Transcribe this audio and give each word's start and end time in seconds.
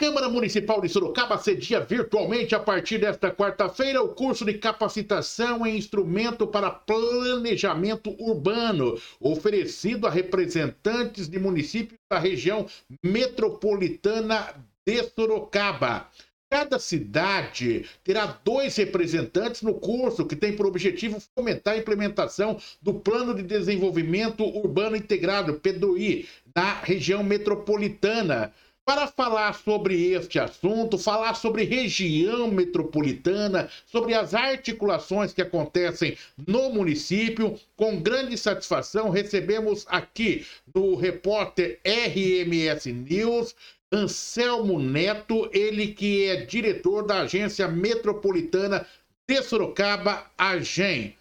Câmara 0.00 0.30
Municipal 0.30 0.80
de 0.80 0.88
Sorocaba 0.88 1.36
cedia 1.36 1.78
virtualmente 1.78 2.54
a 2.54 2.58
partir 2.58 2.96
desta 2.96 3.30
quarta-feira 3.30 4.02
o 4.02 4.08
curso 4.08 4.46
de 4.46 4.54
capacitação 4.54 5.66
em 5.66 5.76
instrumento 5.76 6.46
para 6.46 6.70
planejamento 6.70 8.16
urbano, 8.18 8.98
oferecido 9.20 10.06
a 10.06 10.10
representantes 10.10 11.28
de 11.28 11.38
municípios 11.38 11.98
da 12.10 12.18
região 12.18 12.64
metropolitana 13.04 14.54
de 14.86 15.02
Sorocaba. 15.14 16.08
Cada 16.50 16.78
cidade 16.78 17.84
terá 18.02 18.40
dois 18.42 18.74
representantes 18.76 19.60
no 19.60 19.74
curso, 19.74 20.24
que 20.24 20.34
tem 20.34 20.56
por 20.56 20.64
objetivo 20.64 21.22
fomentar 21.36 21.74
a 21.74 21.78
implementação 21.78 22.58
do 22.80 22.94
Plano 22.94 23.34
de 23.34 23.42
Desenvolvimento 23.42 24.44
Urbano 24.44 24.96
Integrado, 24.96 25.60
PDI, 25.60 26.26
na 26.56 26.72
região 26.80 27.22
metropolitana. 27.22 28.50
Para 28.90 29.06
falar 29.06 29.52
sobre 29.52 30.14
este 30.14 30.36
assunto, 30.40 30.98
falar 30.98 31.34
sobre 31.34 31.62
região 31.62 32.50
metropolitana, 32.50 33.70
sobre 33.86 34.14
as 34.14 34.34
articulações 34.34 35.32
que 35.32 35.40
acontecem 35.40 36.18
no 36.44 36.70
município, 36.70 37.56
com 37.76 38.00
grande 38.02 38.36
satisfação 38.36 39.08
recebemos 39.08 39.86
aqui 39.88 40.44
no 40.74 40.96
repórter 40.96 41.78
RMS 41.84 42.92
News 42.92 43.54
Anselmo 43.92 44.80
Neto, 44.80 45.48
ele 45.52 45.94
que 45.94 46.24
é 46.24 46.44
diretor 46.44 47.06
da 47.06 47.20
Agência 47.20 47.68
Metropolitana 47.68 48.84
de 49.28 49.40
Sorocaba, 49.40 50.28
AGEM. 50.36 51.14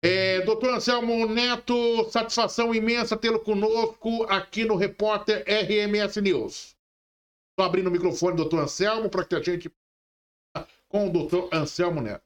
É, 0.00 0.42
doutor 0.42 0.74
Anselmo 0.74 1.26
Neto, 1.26 2.08
satisfação 2.08 2.72
imensa 2.72 3.16
tê-lo 3.16 3.40
conosco 3.40 4.22
aqui 4.28 4.64
no 4.64 4.76
repórter 4.76 5.42
RMS 5.44 6.20
News. 6.20 6.78
Estou 7.60 7.68
abrindo 7.68 7.88
o 7.88 7.90
microfone, 7.90 8.38
doutor 8.38 8.60
Anselmo, 8.60 9.10
para 9.10 9.22
que 9.22 9.34
a 9.34 9.42
gente 9.42 9.70
com 10.88 11.08
o 11.08 11.12
doutor 11.12 11.50
Anselmo 11.52 12.00
Neto. 12.00 12.24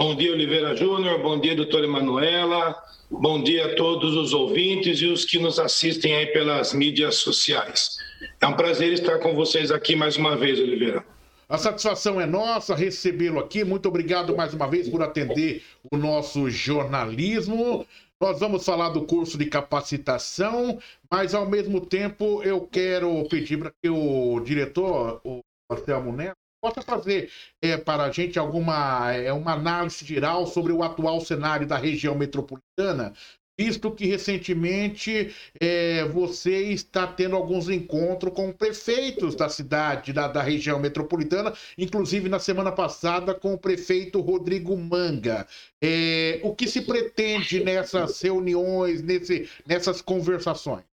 Bom 0.00 0.14
dia, 0.16 0.32
Oliveira 0.32 0.74
Júnior. 0.74 1.20
Bom 1.20 1.38
dia, 1.38 1.54
doutora 1.54 1.84
Emanuela. 1.84 2.74
Bom 3.10 3.42
dia 3.42 3.66
a 3.66 3.74
todos 3.74 4.16
os 4.16 4.32
ouvintes 4.32 4.98
e 5.02 5.06
os 5.08 5.26
que 5.26 5.38
nos 5.38 5.58
assistem 5.58 6.16
aí 6.16 6.28
pelas 6.28 6.72
mídias 6.72 7.16
sociais. 7.16 7.98
É 8.40 8.46
um 8.46 8.56
prazer 8.56 8.94
estar 8.94 9.18
com 9.18 9.34
vocês 9.34 9.70
aqui 9.70 9.94
mais 9.94 10.16
uma 10.16 10.34
vez, 10.34 10.58
Oliveira. 10.58 11.04
A 11.46 11.58
satisfação 11.58 12.18
é 12.18 12.24
nossa 12.24 12.74
recebê-lo 12.74 13.40
aqui. 13.40 13.62
Muito 13.62 13.90
obrigado 13.90 14.34
mais 14.34 14.54
uma 14.54 14.66
vez 14.66 14.88
por 14.88 15.02
atender 15.02 15.62
o 15.92 15.98
nosso 15.98 16.48
jornalismo. 16.48 17.86
Nós 18.22 18.38
vamos 18.38 18.66
falar 18.66 18.90
do 18.90 19.06
curso 19.06 19.38
de 19.38 19.46
capacitação, 19.46 20.78
mas 21.10 21.34
ao 21.34 21.48
mesmo 21.48 21.80
tempo 21.80 22.42
eu 22.42 22.66
quero 22.66 23.26
pedir 23.30 23.58
para 23.58 23.72
que 23.82 23.88
o 23.88 24.38
diretor, 24.40 25.22
o 25.24 25.40
Marcelo 25.70 26.12
Neto, 26.12 26.36
possa 26.62 26.82
fazer 26.82 27.30
é, 27.62 27.78
para 27.78 28.04
a 28.04 28.12
gente 28.12 28.38
alguma 28.38 29.10
é, 29.10 29.32
uma 29.32 29.54
análise 29.54 30.04
geral 30.04 30.46
sobre 30.46 30.70
o 30.70 30.82
atual 30.82 31.18
cenário 31.22 31.66
da 31.66 31.78
região 31.78 32.14
metropolitana, 32.14 33.14
visto 33.60 33.90
que 33.90 34.06
recentemente 34.06 35.34
é, 35.60 36.06
você 36.06 36.62
está 36.72 37.06
tendo 37.06 37.36
alguns 37.36 37.68
encontros 37.68 38.32
com 38.32 38.50
prefeitos 38.52 39.34
da 39.34 39.50
cidade, 39.50 40.14
da, 40.14 40.28
da, 40.28 40.40
região 40.40 40.78
metropolitana, 40.78 41.52
inclusive 41.76 42.26
na 42.26 42.38
semana 42.38 42.72
passada 42.72 43.34
com 43.34 43.52
o 43.52 43.58
prefeito 43.58 44.18
Rodrigo 44.22 44.74
Manga. 44.78 45.46
É, 45.78 46.40
o 46.42 46.54
que 46.54 46.66
se 46.66 46.80
pretende 46.80 47.62
nessas 47.62 48.18
reuniões, 48.22 49.02
nesse, 49.02 49.46
nessas 49.66 50.00
conversações? 50.00 50.89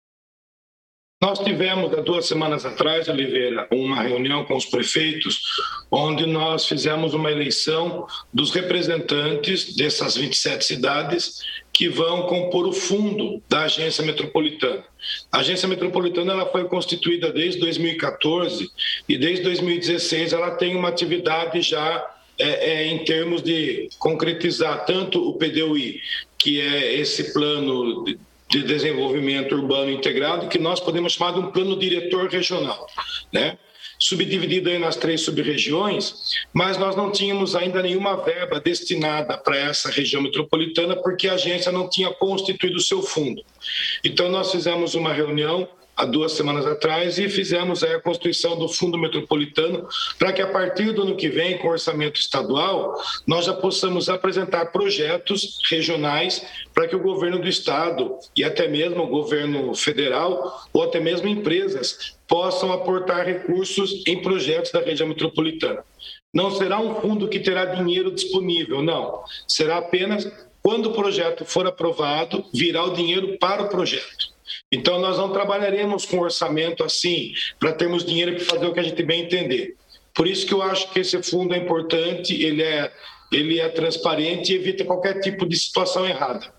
Nós 1.20 1.40
tivemos, 1.40 1.92
há 1.98 2.02
duas 2.02 2.28
semanas 2.28 2.64
atrás, 2.64 3.08
Oliveira, 3.08 3.68
uma 3.72 4.04
reunião 4.04 4.46
com 4.46 4.56
os 4.56 4.68
prefeitos, 4.68 5.42
onde 5.90 6.28
nós 6.28 6.68
fizemos 6.68 7.16
uma 7.16 7.32
eleição 7.32 8.06
dos 8.32 8.52
representantes 8.52 9.76
dessas 9.76 10.16
27 10.16 10.64
cidades 10.64 11.42
que 11.73 11.89
vão 11.89 12.27
compor 12.27 12.67
o 12.67 12.72
fundo 12.72 13.42
da 13.50 13.61
agência 13.61 14.06
metropolitana. 14.06 14.83
A 15.32 15.39
agência 15.39 15.67
metropolitana 15.67 16.33
ela 16.33 16.45
foi 16.52 16.66
constituída 16.66 17.32
desde 17.32 17.60
2014 17.61 18.70
e 19.10 19.17
desde 19.17 19.44
2016 19.44 20.33
ela 20.33 20.52
tem 20.52 20.76
uma 20.76 20.89
atividade 20.89 21.64
já 21.64 22.10
é, 22.38 22.73
é, 22.73 22.86
em 22.86 23.04
termos 23.04 23.42
de 23.42 23.89
concretizar 23.98 24.86
tanto 24.86 25.27
o 25.27 25.33
PDUI, 25.33 26.00
que 26.38 26.61
é 26.61 26.94
esse 26.94 27.33
plano 27.33 28.06
de 28.49 28.63
desenvolvimento 28.63 29.55
urbano 29.55 29.91
integrado, 29.91 30.47
que 30.47 30.58
nós 30.59 30.80
podemos 30.80 31.13
chamar 31.13 31.33
de 31.33 31.39
um 31.39 31.52
plano 31.52 31.77
diretor 31.77 32.30
regional, 32.30 32.87
né? 33.31 33.58
subdividido 33.99 34.69
aí 34.69 34.77
nas 34.77 34.95
três 34.95 35.21
sub-regiões, 35.21 36.13
mas 36.53 36.77
nós 36.77 36.95
não 36.95 37.11
tínhamos 37.11 37.55
ainda 37.55 37.81
nenhuma 37.81 38.15
verba 38.15 38.59
destinada 38.59 39.37
para 39.37 39.58
essa 39.58 39.89
região 39.89 40.21
metropolitana, 40.21 40.95
porque 40.95 41.27
a 41.27 41.33
agência 41.33 41.71
não 41.71 41.89
tinha 41.89 42.11
constituído 42.11 42.77
o 42.77 42.81
seu 42.81 43.02
fundo. 43.02 43.43
Então, 44.03 44.30
nós 44.30 44.52
fizemos 44.52 44.93
uma 44.93 45.11
reunião 45.11 45.67
há 45.97 46.05
duas 46.05 46.33
semanas 46.33 46.65
atrás 46.67 47.17
e 47.17 47.27
fizemos 47.27 47.83
a 47.83 47.99
constituição 47.99 48.58
do 48.58 48.69
Fundo 48.69 48.99
Metropolitano 48.99 49.87
para 50.19 50.31
que 50.31 50.41
a 50.41 50.47
partir 50.47 50.93
do 50.93 51.02
ano 51.02 51.17
que 51.17 51.27
vem, 51.27 51.58
com 51.58 51.69
orçamento 51.69 52.19
estadual, 52.19 53.02
nós 53.25 53.45
já 53.45 53.53
possamos 53.53 54.08
apresentar 54.08 54.67
projetos 54.67 55.59
regionais 55.69 56.45
para 56.73 56.87
que 56.87 56.95
o 56.95 57.02
governo 57.02 57.39
do 57.39 57.47
estado 57.47 58.15
e 58.35 58.43
até 58.43 58.67
mesmo 58.67 59.03
o 59.03 59.08
governo 59.08 59.73
federal 59.73 60.67
ou 60.71 60.83
até 60.83 60.99
mesmo 60.99 61.27
empresas 61.27 62.15
possam 62.27 62.71
aportar 62.71 63.25
recursos 63.25 64.03
em 64.05 64.21
projetos 64.21 64.71
da 64.71 64.81
região 64.81 65.09
metropolitana. 65.09 65.83
Não 66.31 66.52
será 66.52 66.79
um 66.79 67.02
fundo 67.02 67.27
que 67.27 67.39
terá 67.39 67.65
dinheiro 67.65 68.11
disponível, 68.11 68.83
não. 68.83 69.23
Será 69.47 69.77
apenas 69.77 70.31
quando 70.61 70.87
o 70.87 70.93
projeto 70.93 71.45
for 71.45 71.65
aprovado, 71.65 72.45
virá 72.53 72.83
o 72.83 72.93
dinheiro 72.93 73.37
para 73.39 73.64
o 73.64 73.69
projeto. 73.69 74.36
Então, 74.72 75.00
nós 75.00 75.17
não 75.17 75.32
trabalharemos 75.32 76.05
com 76.05 76.20
orçamento 76.20 76.83
assim, 76.83 77.33
para 77.58 77.72
termos 77.72 78.04
dinheiro 78.04 78.36
para 78.36 78.45
fazer 78.45 78.66
o 78.66 78.73
que 78.73 78.80
a 78.80 78.83
gente 78.83 79.02
bem 79.02 79.23
entender. 79.23 79.76
Por 80.14 80.28
isso 80.28 80.45
que 80.45 80.54
eu 80.54 80.61
acho 80.61 80.92
que 80.92 81.00
esse 81.00 81.22
fundo 81.23 81.54
é 81.54 81.58
importante, 81.58 82.33
ele 82.44 82.61
é, 82.61 82.92
ele 83.32 83.61
é 83.61 83.70
transparente 83.70 84.52
e 84.52 84.56
evita 84.56 84.83
qualquer 84.83 85.22
tipo 85.22 85.48
de 85.48 85.56
situação 85.56 86.06
errada. 86.06 86.52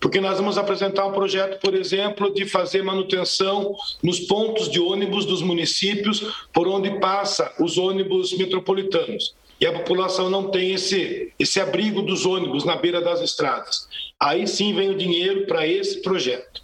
Porque 0.00 0.20
nós 0.20 0.38
vamos 0.38 0.56
apresentar 0.56 1.04
um 1.04 1.12
projeto, 1.12 1.60
por 1.60 1.74
exemplo, 1.74 2.32
de 2.32 2.46
fazer 2.46 2.82
manutenção 2.82 3.74
nos 4.02 4.20
pontos 4.20 4.70
de 4.70 4.80
ônibus 4.80 5.26
dos 5.26 5.42
municípios 5.42 6.46
por 6.54 6.66
onde 6.66 6.98
passa 6.98 7.52
os 7.58 7.76
ônibus 7.76 8.32
metropolitanos. 8.38 9.34
E 9.60 9.66
a 9.66 9.72
população 9.72 10.30
não 10.30 10.50
tem 10.50 10.72
esse, 10.72 11.30
esse 11.38 11.60
abrigo 11.60 12.00
dos 12.00 12.24
ônibus 12.24 12.64
na 12.64 12.76
beira 12.76 13.02
das 13.02 13.20
estradas. 13.20 13.86
Aí 14.18 14.46
sim 14.46 14.74
vem 14.74 14.88
o 14.88 14.96
dinheiro 14.96 15.46
para 15.46 15.66
esse 15.66 16.00
projeto. 16.00 16.59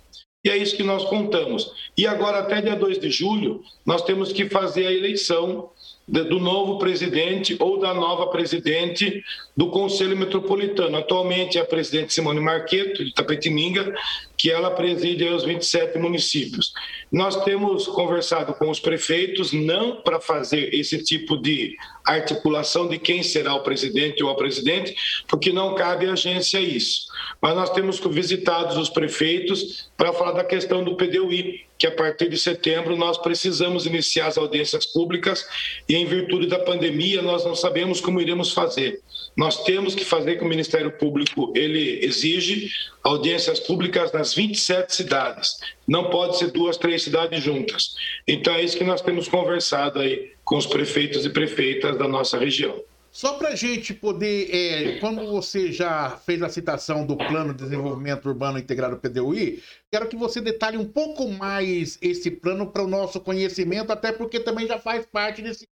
E 0.46 0.48
é 0.48 0.56
isso 0.56 0.76
que 0.76 0.84
nós 0.84 1.04
contamos. 1.06 1.72
E 1.98 2.06
agora, 2.06 2.38
até 2.38 2.62
dia 2.62 2.76
2 2.76 3.00
de 3.00 3.10
julho, 3.10 3.64
nós 3.84 4.02
temos 4.02 4.32
que 4.32 4.48
fazer 4.48 4.86
a 4.86 4.92
eleição 4.92 5.70
do 6.06 6.38
novo 6.38 6.78
presidente 6.78 7.56
ou 7.58 7.80
da 7.80 7.92
nova 7.92 8.28
presidente 8.28 9.24
do 9.56 9.70
Conselho 9.70 10.16
Metropolitano. 10.16 10.98
Atualmente 10.98 11.58
é 11.58 11.62
a 11.62 11.64
presidente 11.64 12.14
Simone 12.14 12.38
Marqueto, 12.38 13.04
de 13.04 13.12
Tapetininga, 13.12 13.92
que 14.36 14.50
ela 14.50 14.70
preside 14.70 15.24
os 15.24 15.44
27 15.44 15.98
municípios. 15.98 16.72
Nós 17.10 17.42
temos 17.44 17.86
conversado 17.86 18.52
com 18.54 18.68
os 18.68 18.78
prefeitos, 18.78 19.52
não 19.52 19.96
para 19.96 20.20
fazer 20.20 20.74
esse 20.74 21.02
tipo 21.02 21.36
de 21.36 21.76
articulação 22.04 22.86
de 22.86 22.98
quem 22.98 23.22
será 23.22 23.54
o 23.54 23.62
presidente 23.62 24.22
ou 24.22 24.30
a 24.30 24.36
presidente, 24.36 24.94
porque 25.26 25.52
não 25.52 25.74
cabe 25.74 26.06
à 26.06 26.12
agência 26.12 26.58
isso. 26.58 27.06
Mas 27.40 27.54
nós 27.54 27.70
temos 27.70 27.98
visitado 27.98 28.78
os 28.80 28.90
prefeitos 28.90 29.88
para 29.96 30.12
falar 30.12 30.32
da 30.32 30.44
questão 30.44 30.84
do 30.84 30.96
PDUI, 30.96 31.64
que 31.78 31.86
a 31.86 31.90
partir 31.90 32.28
de 32.28 32.38
setembro 32.38 32.96
nós 32.96 33.18
precisamos 33.18 33.86
iniciar 33.86 34.28
as 34.28 34.38
audiências 34.38 34.86
públicas 34.86 35.46
e, 35.88 35.94
em 35.94 36.06
virtude 36.06 36.46
da 36.46 36.58
pandemia, 36.58 37.20
nós 37.20 37.44
não 37.44 37.54
sabemos 37.54 38.00
como 38.00 38.20
iremos 38.20 38.52
fazer. 38.52 39.00
Nós 39.36 39.62
temos 39.64 39.94
que 39.94 40.04
fazer 40.04 40.36
que 40.36 40.44
o 40.44 40.48
Ministério 40.48 40.90
Público 40.92 41.52
ele 41.54 42.02
exige 42.02 42.70
audiências 43.06 43.60
públicas 43.60 44.12
nas 44.12 44.34
27 44.34 44.94
cidades. 44.94 45.58
Não 45.86 46.10
pode 46.10 46.38
ser 46.38 46.50
duas, 46.50 46.76
três 46.76 47.04
cidades 47.04 47.42
juntas. 47.42 47.94
Então 48.26 48.52
é 48.52 48.62
isso 48.62 48.76
que 48.76 48.84
nós 48.84 49.00
temos 49.00 49.28
conversado 49.28 50.00
aí 50.00 50.32
com 50.44 50.56
os 50.56 50.66
prefeitos 50.66 51.24
e 51.24 51.30
prefeitas 51.30 51.96
da 51.96 52.08
nossa 52.08 52.36
região. 52.36 52.82
Só 53.12 53.34
para 53.34 53.50
a 53.50 53.54
gente 53.54 53.94
poder, 53.94 54.54
é, 54.54 54.98
como 54.98 55.26
você 55.26 55.72
já 55.72 56.10
fez 56.10 56.42
a 56.42 56.50
citação 56.50 57.06
do 57.06 57.16
Plano 57.16 57.54
de 57.54 57.62
Desenvolvimento 57.62 58.26
Urbano 58.26 58.58
Integrado 58.58 58.98
PDUI, 58.98 59.62
quero 59.90 60.08
que 60.08 60.16
você 60.16 60.40
detalhe 60.40 60.76
um 60.76 60.84
pouco 60.84 61.26
mais 61.28 61.98
esse 62.02 62.30
plano 62.30 62.66
para 62.70 62.82
o 62.82 62.88
nosso 62.88 63.20
conhecimento, 63.20 63.90
até 63.90 64.12
porque 64.12 64.38
também 64.38 64.66
já 64.66 64.78
faz 64.78 65.06
parte 65.06 65.40
desse 65.40 65.66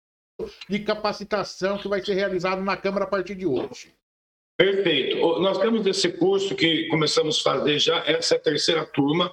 de 0.69 0.79
capacitação 0.81 1.79
que 1.79 1.89
vai 1.89 2.03
ser 2.03 2.15
realizado 2.15 2.63
na 2.63 2.77
Câmara 2.77 3.05
a 3.05 3.09
partir 3.09 3.35
de 3.35 3.47
hoje. 3.47 3.95
Perfeito. 4.61 5.17
Nós 5.41 5.57
temos 5.57 5.87
esse 5.87 6.11
curso 6.11 6.55
que 6.55 6.87
começamos 6.89 7.41
a 7.41 7.43
fazer 7.43 7.79
já, 7.79 8.05
essa 8.07 8.35
é 8.35 8.37
a 8.37 8.41
terceira 8.41 8.85
turma. 8.85 9.33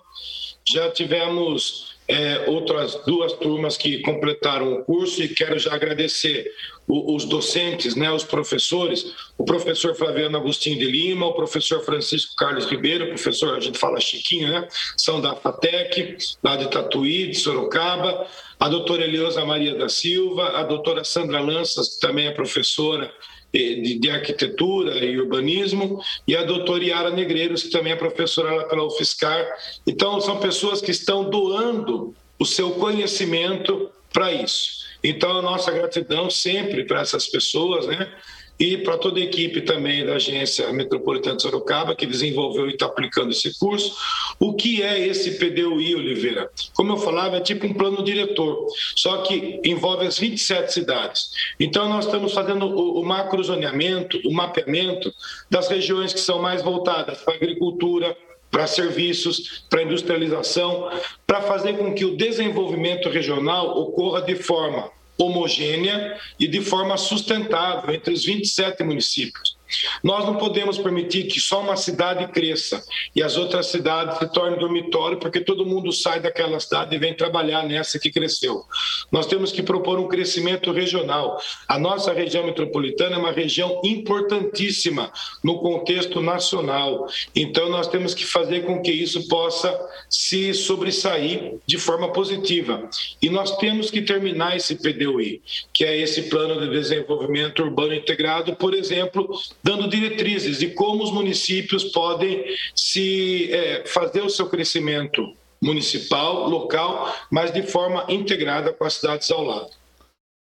Já 0.65 0.89
tivemos 0.89 1.97
é, 2.07 2.45
outras 2.47 2.95
duas 3.06 3.33
turmas 3.33 3.75
que 3.75 4.00
completaram 4.03 4.75
o 4.75 4.85
curso 4.85 5.21
e 5.21 5.27
quero 5.27 5.59
já 5.59 5.75
agradecer 5.75 6.50
os 6.88 7.25
docentes, 7.25 7.94
né, 7.94 8.09
os 8.09 8.24
professores, 8.24 9.13
o 9.38 9.44
professor 9.44 9.94
Flaviano 9.94 10.38
Agostinho 10.38 10.79
de 10.79 10.85
Lima, 10.85 11.25
o 11.25 11.33
professor 11.33 11.83
Francisco 11.83 12.33
Carlos 12.38 12.65
Ribeiro, 12.65 13.07
professor, 13.07 13.57
a 13.57 13.59
gente 13.59 13.77
fala 13.77 14.00
Chiquinho, 14.00 14.50
né, 14.50 14.65
são 14.95 15.19
da 15.19 15.35
FATEC, 15.35 16.15
lá 16.41 16.56
de 16.56 16.69
Tatuí, 16.71 17.27
de 17.27 17.35
Sorocaba, 17.35 18.25
a 18.57 18.69
doutora 18.69 19.03
Eliosa 19.03 19.44
Maria 19.44 19.75
da 19.75 19.89
Silva, 19.89 20.57
a 20.57 20.63
doutora 20.63 21.03
Sandra 21.03 21.41
Lanças, 21.41 21.95
que 21.95 22.00
também 22.00 22.27
é 22.27 22.31
professora 22.31 23.13
de, 23.53 23.99
de, 23.99 24.09
arquitetura 24.09 24.97
e 25.03 25.19
urbanismo, 25.19 26.01
e 26.27 26.35
a 26.35 26.44
doutora 26.44 26.83
Yara 26.83 27.09
Negreiros, 27.09 27.63
que 27.63 27.69
também 27.69 27.94
é 27.94 27.95
professora 27.95 28.53
lá 28.53 28.63
pela 28.65 28.83
UFSCar. 28.85 29.47
Então, 29.85 30.19
são 30.21 30.39
pessoas 30.39 30.81
que 30.81 30.91
estão 30.91 31.29
doando 31.29 32.15
o 32.39 32.45
seu 32.45 32.71
conhecimento 32.71 33.89
para 34.11 34.31
isso. 34.31 34.85
Então, 35.03 35.38
a 35.38 35.41
nossa 35.41 35.71
gratidão 35.71 36.29
sempre 36.29 36.83
para 36.85 37.01
essas 37.01 37.27
pessoas, 37.27 37.88
né? 37.88 38.11
E 38.59 38.77
para 38.77 38.98
toda 38.98 39.19
a 39.19 39.24
equipe 39.24 39.62
também 39.62 40.06
da 40.06 40.15
Agência 40.15 40.71
Metropolitana 40.74 41.36
de 41.36 41.44
Sorocaba, 41.44 41.95
que 41.95 42.06
desenvolveu 42.06 42.68
e 42.68 42.74
está 42.74 42.88
aplicando 42.88 43.31
esse 43.31 43.57
curso. 43.59 43.95
O 44.39 44.54
que 44.54 44.81
é 44.81 45.00
esse 45.07 45.38
PDUI, 45.38 45.95
Oliveira? 45.95 46.50
Como 46.74 46.94
eu 46.94 46.98
falava, 46.98 47.38
é 47.38 47.42
tipo 47.42 47.68
um 47.68 47.74
plano 47.74 48.04
diretor, 48.04 48.68
só 48.95 49.21
que 49.21 49.62
envolve 49.63 50.07
as 50.07 50.18
27 50.18 50.74
cidades. 50.74 51.30
Então, 51.59 51.88
nós 51.88 52.06
estamos 52.06 52.33
fazendo 52.33 52.65
o, 52.65 53.01
o 53.01 53.06
macrozoneamento, 53.06 54.19
o 54.25 54.33
mapeamento 54.33 55.13
das 55.50 55.68
regiões 55.68 56.13
que 56.13 56.19
são 56.19 56.42
mais 56.42 56.63
voltadas 56.63 57.19
para 57.19 57.36
a 57.36 57.38
agricultura, 57.38 58.18
para 58.50 58.65
serviços, 58.65 59.65
para 59.69 59.83
industrialização, 59.83 60.89
para 61.27 61.42
fazer 61.42 61.77
com 61.77 61.94
que 61.94 62.06
o 62.06 62.15
desenvolvimento 62.15 63.09
regional 63.09 63.77
ocorra 63.77 64.21
de 64.21 64.36
forma 64.36 64.89
homogênea 65.17 66.19
e 66.39 66.47
de 66.47 66.61
forma 66.61 66.97
sustentável 66.97 67.93
entre 67.93 68.13
os 68.13 68.23
27 68.23 68.83
municípios. 68.83 69.56
Nós 70.03 70.25
não 70.25 70.37
podemos 70.37 70.77
permitir 70.77 71.27
que 71.27 71.39
só 71.39 71.61
uma 71.61 71.75
cidade 71.75 72.27
cresça 72.31 72.83
e 73.15 73.21
as 73.21 73.37
outras 73.37 73.67
cidades 73.67 74.17
se 74.17 74.31
tornem 74.31 74.59
dormitório, 74.59 75.17
porque 75.17 75.41
todo 75.41 75.65
mundo 75.65 75.91
sai 75.91 76.19
daquela 76.19 76.59
cidade 76.59 76.95
e 76.95 76.99
vem 76.99 77.13
trabalhar 77.13 77.63
nessa 77.63 77.99
que 77.99 78.11
cresceu. 78.11 78.63
Nós 79.11 79.25
temos 79.25 79.51
que 79.51 79.63
propor 79.63 79.99
um 79.99 80.07
crescimento 80.07 80.71
regional. 80.71 81.41
A 81.67 81.77
nossa 81.77 82.13
região 82.13 82.45
metropolitana 82.45 83.15
é 83.15 83.19
uma 83.19 83.31
região 83.31 83.81
importantíssima 83.83 85.11
no 85.43 85.59
contexto 85.59 86.21
nacional. 86.21 87.07
Então, 87.35 87.69
nós 87.69 87.87
temos 87.87 88.13
que 88.13 88.25
fazer 88.25 88.65
com 88.65 88.81
que 88.81 88.91
isso 88.91 89.27
possa 89.27 89.77
se 90.09 90.53
sobressair 90.53 91.55
de 91.65 91.77
forma 91.77 92.11
positiva. 92.11 92.89
E 93.21 93.29
nós 93.29 93.57
temos 93.57 93.89
que 93.89 94.01
terminar 94.01 94.55
esse 94.55 94.75
PDUI, 94.75 95.41
que 95.73 95.83
é 95.83 95.97
esse 95.97 96.23
Plano 96.23 96.59
de 96.59 96.69
Desenvolvimento 96.69 97.63
Urbano 97.63 97.93
Integrado, 97.93 98.55
por 98.55 98.73
exemplo, 98.73 99.29
dando 99.63 99.89
diretrizes 99.89 100.59
de 100.59 100.69
como 100.69 101.04
os 101.04 101.12
municípios 101.12 101.86
podem 101.86 102.45
se 102.75 103.51
é, 103.51 103.86
fazer 103.86 104.21
o 104.21 104.30
seu 104.30 104.48
crescimento 104.50 105.36
municipal, 105.62 106.48
local, 106.48 107.13
mas 107.31 107.51
de 107.51 107.63
forma 107.63 108.06
integrada 108.09 108.74
com 108.74 108.86
as 108.86 108.94
cidades 108.94 109.30
ao 109.31 109.44
lado. 109.44 109.71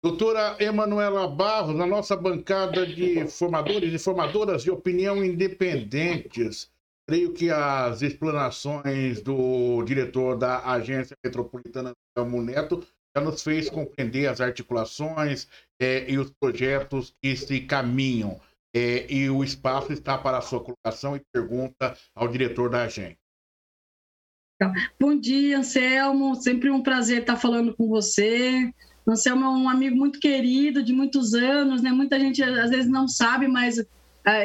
Doutora 0.03 0.55
Emanuela 0.59 1.27
Barros, 1.27 1.75
na 1.75 1.85
nossa 1.85 2.15
bancada 2.15 2.85
de 2.85 3.25
formadores 3.27 3.91
e 3.91 3.97
formadoras 3.97 4.63
de 4.63 4.69
opinião 4.69 5.23
independentes, 5.23 6.69
creio 7.07 7.33
que 7.33 7.49
as 7.49 8.01
explanações 8.01 9.21
do 9.21 9.81
diretor 9.83 10.37
da 10.37 10.63
Agência 10.63 11.15
Metropolitana 11.23 11.93
Selmo 12.15 12.41
Neto 12.41 12.85
já 13.15 13.23
nos 13.23 13.41
fez 13.41 13.69
compreender 13.69 14.27
as 14.27 14.41
articulações 14.41 15.47
é, 15.79 16.09
e 16.09 16.17
os 16.17 16.29
projetos 16.39 17.15
que 17.21 17.35
se 17.35 17.61
caminham 17.61 18.39
é, 18.75 19.09
e 19.09 19.29
o 19.29 19.41
espaço 19.41 19.93
está 19.93 20.17
para 20.17 20.37
a 20.37 20.41
sua 20.41 20.59
colocação 20.59 21.15
e 21.15 21.21
pergunta 21.31 21.95
ao 22.13 22.27
diretor 22.27 22.69
da 22.69 22.83
agência. 22.83 23.17
Tá. 24.59 24.73
Bom 24.99 25.17
dia, 25.17 25.59
Anselmo. 25.59 26.35
Sempre 26.35 26.69
um 26.69 26.83
prazer 26.83 27.21
estar 27.21 27.37
falando 27.37 27.73
com 27.73 27.87
você. 27.87 28.69
Anselmo 29.07 29.45
é 29.45 29.49
um 29.49 29.69
amigo 29.69 29.95
muito 29.95 30.19
querido, 30.19 30.83
de 30.83 30.91
muitos 30.91 31.33
anos, 31.33 31.81
né? 31.81 31.89
Muita 31.91 32.19
gente 32.19 32.43
às 32.43 32.69
vezes 32.69 32.87
não 32.87 33.07
sabe, 33.07 33.47
mas 33.47 33.77
uh, 33.77 33.85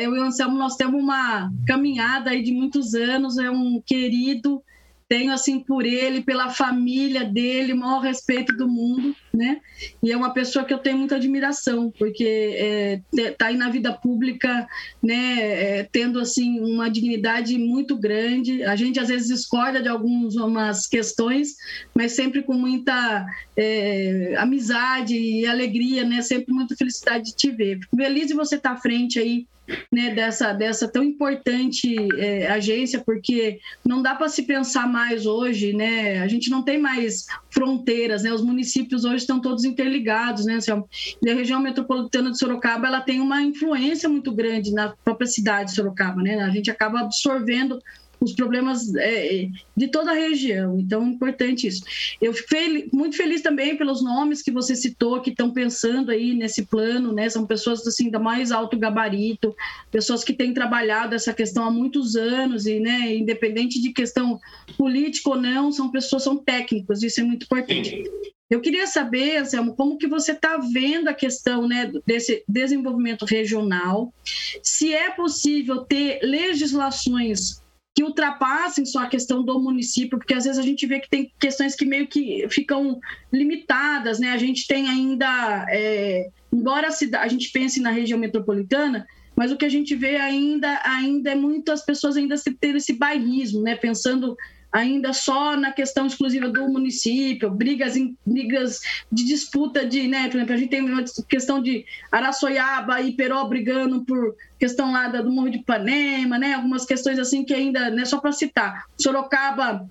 eu 0.01 0.15
e 0.15 0.19
o 0.21 0.23
Anselmo 0.23 0.57
nós 0.57 0.77
temos 0.77 1.03
uma 1.03 1.51
caminhada 1.67 2.31
aí 2.31 2.41
de 2.41 2.53
muitos 2.53 2.95
anos. 2.95 3.37
É 3.37 3.51
um 3.51 3.83
querido 3.85 4.63
tenho 5.11 5.33
assim 5.33 5.59
por 5.59 5.85
ele, 5.85 6.23
pela 6.23 6.51
família 6.51 7.25
dele, 7.25 7.73
o 7.73 7.77
maior 7.77 7.99
respeito 7.99 8.57
do 8.57 8.69
mundo, 8.69 9.13
né? 9.33 9.61
E 10.03 10.13
é 10.13 10.17
uma 10.17 10.33
pessoa 10.33 10.65
que 10.65 10.73
eu 10.73 10.79
tenho 10.79 10.99
muita 10.99 11.17
admiração, 11.17 11.93
porque 11.99 12.25
é, 12.25 13.31
tá 13.33 13.47
aí 13.47 13.57
na 13.57 13.71
vida 13.71 13.93
pública, 13.93 14.67
né? 15.03 15.79
É, 15.79 15.89
tendo 15.91 16.19
assim 16.19 16.61
uma 16.61 16.91
dignidade 16.91 17.57
muito 17.59 17.97
grande. 17.97 18.63
A 18.65 18.77
gente 18.77 18.99
às 18.99 19.09
vezes 19.09 19.29
discorda 19.29 19.83
de 19.83 19.89
algumas 19.89 20.87
questões, 20.87 21.57
mas 21.95 22.13
sempre 22.13 22.43
com 22.43 22.55
muita 22.55 23.27
é, 23.57 24.35
amizade 24.39 25.17
e 25.17 25.47
alegria, 25.47 26.05
né? 26.05 26.23
Sempre 26.23 26.53
muita 26.53 26.77
felicidade 26.77 27.27
de 27.27 27.37
te 27.37 27.51
ver. 27.51 27.79
Fico 27.81 27.97
feliz 27.97 28.29
de 28.29 28.35
você 28.35 28.57
estar 28.57 28.73
à 28.73 28.77
frente 28.77 29.19
aí 29.19 29.47
né, 29.93 30.15
dessa, 30.15 30.53
dessa 30.53 30.89
tão 30.89 31.03
importante 31.03 31.95
é, 32.19 32.49
agência, 32.49 33.01
porque 33.01 33.61
não 33.85 34.03
dá 34.03 34.15
para 34.15 34.29
se 34.29 34.43
pensar 34.43 34.87
mais 34.87 35.27
hoje, 35.27 35.73
né? 35.73 36.21
A 36.21 36.29
gente 36.29 36.51
não 36.51 36.63
tem 36.63 36.79
mais 36.79 37.27
fronteiras, 37.51 38.23
né? 38.23 38.33
Os 38.33 38.43
municípios 38.43 39.05
hoje 39.05 39.20
estão 39.23 39.41
todos 39.41 39.65
interligados, 39.65 40.45
né? 40.45 40.57
Assim, 40.57 40.73
a 40.73 41.35
região 41.35 41.61
metropolitana 41.61 42.31
de 42.31 42.39
Sorocaba 42.39 42.87
ela 42.87 43.01
tem 43.01 43.21
uma 43.21 43.43
influência 43.43 44.09
muito 44.09 44.33
grande 44.33 44.73
na 44.73 44.95
própria 45.05 45.27
cidade 45.27 45.71
de 45.71 45.77
Sorocaba, 45.77 46.23
né? 46.23 46.41
A 46.41 46.51
gente 46.51 46.71
acaba 46.71 47.01
absorvendo 47.01 47.81
os 48.21 48.35
problemas 48.35 48.95
é, 48.97 49.49
de 49.77 49.89
toda 49.89 50.11
a 50.11 50.15
região. 50.15 50.79
Então, 50.79 51.03
é 51.03 51.09
importante 51.09 51.67
isso. 51.67 51.83
Eu 52.21 52.35
fiquei 52.35 52.89
muito 52.93 53.17
feliz 53.17 53.41
também 53.41 53.77
pelos 53.77 54.03
nomes 54.03 54.43
que 54.43 54.51
você 54.51 54.77
citou, 54.77 55.21
que 55.21 55.31
estão 55.31 55.51
pensando 55.51 56.11
aí 56.11 56.35
nesse 56.35 56.67
plano, 56.67 57.13
né? 57.13 57.29
São 57.29 57.47
pessoas 57.47 57.87
assim 57.87 58.11
da 58.11 58.19
mais 58.19 58.53
alto 58.53 58.79
gabarito, 58.79 59.55
pessoas 59.91 60.23
que 60.23 60.35
têm 60.35 60.53
trabalhado 60.53 61.15
essa 61.15 61.33
questão 61.33 61.65
há 61.65 61.71
muitos 61.71 62.15
anos 62.15 62.67
e, 62.67 62.79
né, 62.79 63.15
independente 63.15 63.81
de 63.81 63.93
questão 63.93 64.39
política 64.77 65.31
ou 65.31 65.41
não, 65.41 65.73
são 65.73 65.91
pessoas 65.91 66.25
são 66.25 66.37
técnicos. 66.37 67.03
Isso 67.03 67.21
é 67.21 67.25
muito 67.25 67.45
importante. 67.45 68.05
Eu 68.51 68.61
queria 68.61 68.87
saber, 68.89 69.37
Anselmo, 69.37 69.77
como 69.77 69.97
que 69.97 70.09
você 70.09 70.33
está 70.33 70.57
vendo 70.57 71.07
a 71.07 71.15
questão 71.15 71.69
né, 71.69 71.91
desse 72.05 72.43
desenvolvimento 72.49 73.25
regional, 73.25 74.13
se 74.61 74.93
é 74.93 75.09
possível 75.11 75.85
ter 75.85 76.19
legislações 76.21 77.60
que 78.01 78.03
ultrapassem 78.03 78.87
só 78.87 79.01
a 79.01 79.07
questão 79.07 79.45
do 79.45 79.61
município, 79.61 80.19
porque 80.19 80.33
às 80.33 80.45
vezes 80.45 80.59
a 80.59 80.63
gente 80.63 80.87
vê 80.87 81.01
que 81.01 81.11
tem 81.11 81.31
questões 81.39 81.75
que 81.75 81.85
meio 81.85 82.07
que 82.07 82.47
ficam 82.49 82.99
limitadas, 83.31 84.19
né? 84.19 84.31
A 84.31 84.39
gente 84.39 84.67
tem 84.67 84.89
ainda, 84.89 85.67
é, 85.69 86.31
embora 86.51 86.89
a, 86.89 86.91
cidade, 86.91 87.25
a 87.27 87.29
gente 87.29 87.53
pense 87.53 87.79
na 87.79 87.91
região 87.91 88.19
metropolitana, 88.19 89.07
mas 89.37 89.53
o 89.53 89.57
que 89.57 89.67
a 89.67 89.69
gente 89.69 89.95
vê 89.95 90.17
ainda, 90.17 90.81
ainda 90.83 91.33
é 91.33 91.35
muitas 91.35 91.85
pessoas 91.85 92.17
ainda 92.17 92.37
ter 92.59 92.75
esse 92.75 92.95
bairrismo, 92.95 93.61
né? 93.61 93.77
Pensando 93.77 94.35
ainda 94.73 95.13
só 95.13 95.57
na 95.57 95.73
questão 95.73 96.07
exclusiva 96.07 96.49
do 96.49 96.69
município, 96.69 97.51
brigas, 97.51 97.97
em, 97.97 98.17
brigas 98.25 98.81
de 99.11 99.25
disputa 99.25 99.85
de, 99.85 100.07
né, 100.07 100.29
por 100.29 100.37
exemplo, 100.37 100.55
a 100.55 100.57
gente 100.57 100.71
tem 100.71 100.81
uma 100.81 101.05
questão 101.29 101.61
de 101.61 101.85
Araçoiaba 102.11 103.01
e 103.01 103.13
Peró 103.13 103.45
brigando 103.45 104.05
por 104.05 104.37
questão 104.59 104.93
lá 104.93 105.09
do 105.09 105.31
Morro 105.31 105.51
de 105.51 105.59
Ipanema, 105.59 106.39
né, 106.39 106.55
algumas 106.55 106.85
questões 106.85 107.19
assim 107.19 107.45
que 107.45 107.53
ainda, 107.53 107.91
né, 107.91 108.05
só 108.05 108.19
para 108.19 108.33
citar, 108.33 108.85
Sorocaba 108.97 109.89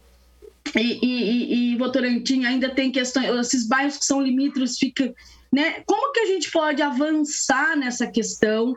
e, 0.75 0.99
e, 1.05 1.73
e, 1.73 1.77
Votorantim 1.77 2.45
ainda 2.45 2.69
tem 2.69 2.91
questões, 2.91 3.27
esses 3.27 3.67
bairros 3.67 3.97
que 3.97 4.05
são 4.05 4.21
limítrofes, 4.21 4.77
fica, 4.77 5.13
né, 5.51 5.81
como 5.85 6.13
que 6.13 6.21
a 6.21 6.25
gente 6.25 6.49
pode 6.51 6.81
avançar 6.81 7.75
nessa 7.75 8.07
questão, 8.07 8.75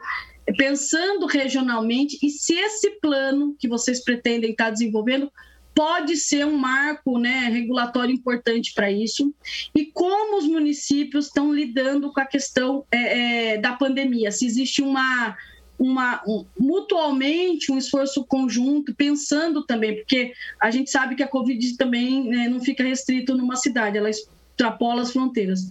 pensando 0.57 1.27
regionalmente, 1.27 2.19
e 2.21 2.29
se 2.29 2.55
esse 2.55 2.91
plano 3.01 3.55
que 3.57 3.69
vocês 3.69 4.03
pretendem 4.03 4.51
estar 4.51 4.71
desenvolvendo 4.71 5.31
pode 5.75 6.17
ser 6.17 6.47
um 6.47 6.57
marco 6.57 7.19
né, 7.19 7.49
regulatório 7.49 8.15
importante 8.15 8.73
para 8.75 8.91
isso, 8.91 9.35
e 9.75 9.87
como 9.87 10.39
os 10.39 10.47
municípios 10.47 11.27
estão 11.27 11.53
lidando 11.53 12.13
com 12.13 12.21
a 12.21 12.27
questão 12.27 12.85
é, 12.91 13.55
é, 13.55 13.59
da 13.59 13.73
pandemia, 13.73 14.31
se 14.31 14.47
existe 14.47 14.83
uma, 14.83 15.37
uma 15.79 16.23
um, 16.27 16.45
mutualmente 16.59 17.73
um 17.73 17.79
esforço 17.79 18.25
conjunto, 18.25 18.95
pensando 18.95 19.65
também, 19.65 19.97
porque 19.97 20.33
a 20.61 20.71
gente 20.71 20.91
sabe 20.91 21.15
que 21.15 21.23
a 21.23 21.29
Covid 21.29 21.77
também 21.77 22.25
né, 22.25 22.49
não 22.49 22.61
fica 22.61 22.85
restrito 22.85 23.35
numa 23.37 23.57
cidade, 23.57 23.99
ela 23.99 24.11
extrapola 24.11 25.03
as 25.03 25.13
fronteiras. 25.13 25.69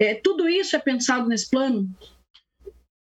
É, 0.00 0.14
tudo 0.14 0.48
isso 0.48 0.74
é 0.74 0.78
pensado 0.78 1.28
nesse 1.28 1.48
plano? 1.48 1.88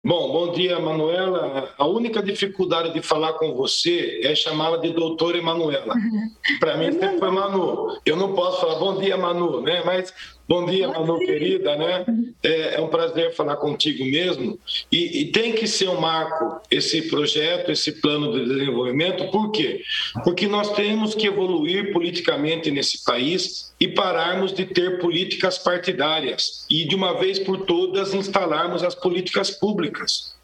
Bom, 0.04 0.30
bom 0.30 0.52
dia, 0.52 0.78
Manuela. 0.78 1.72
A 1.78 1.86
única 1.86 2.22
dificuldade 2.22 2.92
de 2.92 3.00
falar 3.00 3.32
com 3.34 3.54
você 3.54 4.20
é 4.22 4.34
chamá-la 4.34 4.76
de 4.76 4.90
doutora 4.90 5.38
Emanuela. 5.38 5.94
Para 6.60 6.76
mim 6.76 6.92
sempre 6.92 7.18
foi 7.18 7.30
Manu. 7.30 7.98
Eu 8.04 8.14
não 8.14 8.34
posso 8.34 8.60
falar 8.60 8.78
bom 8.78 8.98
dia, 8.98 9.16
Manu, 9.16 9.62
né? 9.62 9.82
Mas 9.82 10.12
Bom 10.46 10.66
dia, 10.66 10.88
Manu 10.88 11.18
querida, 11.20 11.74
né? 11.74 12.04
É, 12.42 12.74
é, 12.74 12.80
um 12.80 12.88
prazer 12.88 13.34
falar 13.34 13.56
contigo 13.56 14.04
mesmo. 14.04 14.58
E, 14.92 15.22
e, 15.22 15.32
tem 15.32 15.54
que 15.54 15.66
ser 15.66 15.88
um 15.88 15.98
marco 15.98 16.60
esse 16.70 17.08
projeto, 17.08 17.72
esse 17.72 17.92
plano 17.92 18.30
de 18.30 18.44
desenvolvimento, 18.44 19.30
por 19.30 19.50
quê? 19.50 19.82
Porque 20.22 20.46
nós 20.46 20.70
temos 20.74 21.14
que 21.14 21.26
evoluir 21.26 21.94
politicamente 21.94 22.70
nesse 22.70 23.02
país 23.04 23.72
e 23.80 23.88
pararmos 23.88 24.52
de 24.52 24.66
ter 24.66 24.98
políticas 24.98 25.56
partidárias 25.56 26.66
e, 26.68 26.86
de 26.86 26.94
uma 26.94 27.18
vez 27.18 27.38
por 27.38 27.64
todas, 27.64 28.12
instalarmos 28.12 28.82
as 28.82 28.94
políticas 28.94 29.50
públicas. 29.50 30.34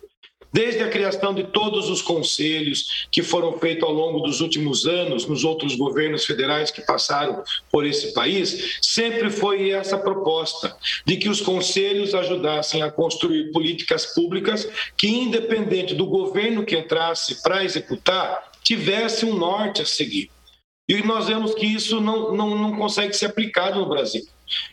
Desde 0.53 0.83
a 0.83 0.89
criação 0.89 1.33
de 1.33 1.45
todos 1.45 1.89
os 1.89 2.03
conselhos 2.03 3.07
que 3.11 3.23
foram 3.23 3.59
feitos 3.59 3.85
ao 3.85 3.93
longo 3.93 4.21
dos 4.21 4.41
últimos 4.41 4.85
anos, 4.85 5.27
nos 5.27 5.45
outros 5.45 5.77
governos 5.77 6.25
federais 6.25 6.71
que 6.71 6.83
passaram 6.83 7.43
por 7.71 7.87
esse 7.87 8.13
país, 8.13 8.79
sempre 8.83 9.31
foi 9.31 9.71
essa 9.71 9.97
proposta 9.97 10.77
de 11.07 11.17
que 11.17 11.29
os 11.29 11.41
conselhos 11.41 12.15
ajudassem 12.15 12.83
a 12.83 12.91
construir 12.91 13.53
políticas 13.53 14.07
públicas 14.07 14.69
que, 14.97 15.07
independente 15.09 15.95
do 15.95 16.07
governo 16.07 16.65
que 16.65 16.77
entrasse 16.77 17.43
para 17.43 17.65
executar, 17.65 18.51
tivesse 18.63 19.25
um 19.25 19.35
norte 19.35 19.83
a 19.83 19.87
seguir. 19.87 20.31
E 20.89 21.03
nós 21.05 21.29
vemos 21.29 21.55
que 21.55 21.67
isso 21.67 22.01
não, 22.01 22.35
não, 22.35 22.59
não 22.59 22.77
consegue 22.77 23.15
ser 23.15 23.27
aplicado 23.27 23.79
no 23.79 23.89
Brasil. 23.89 24.27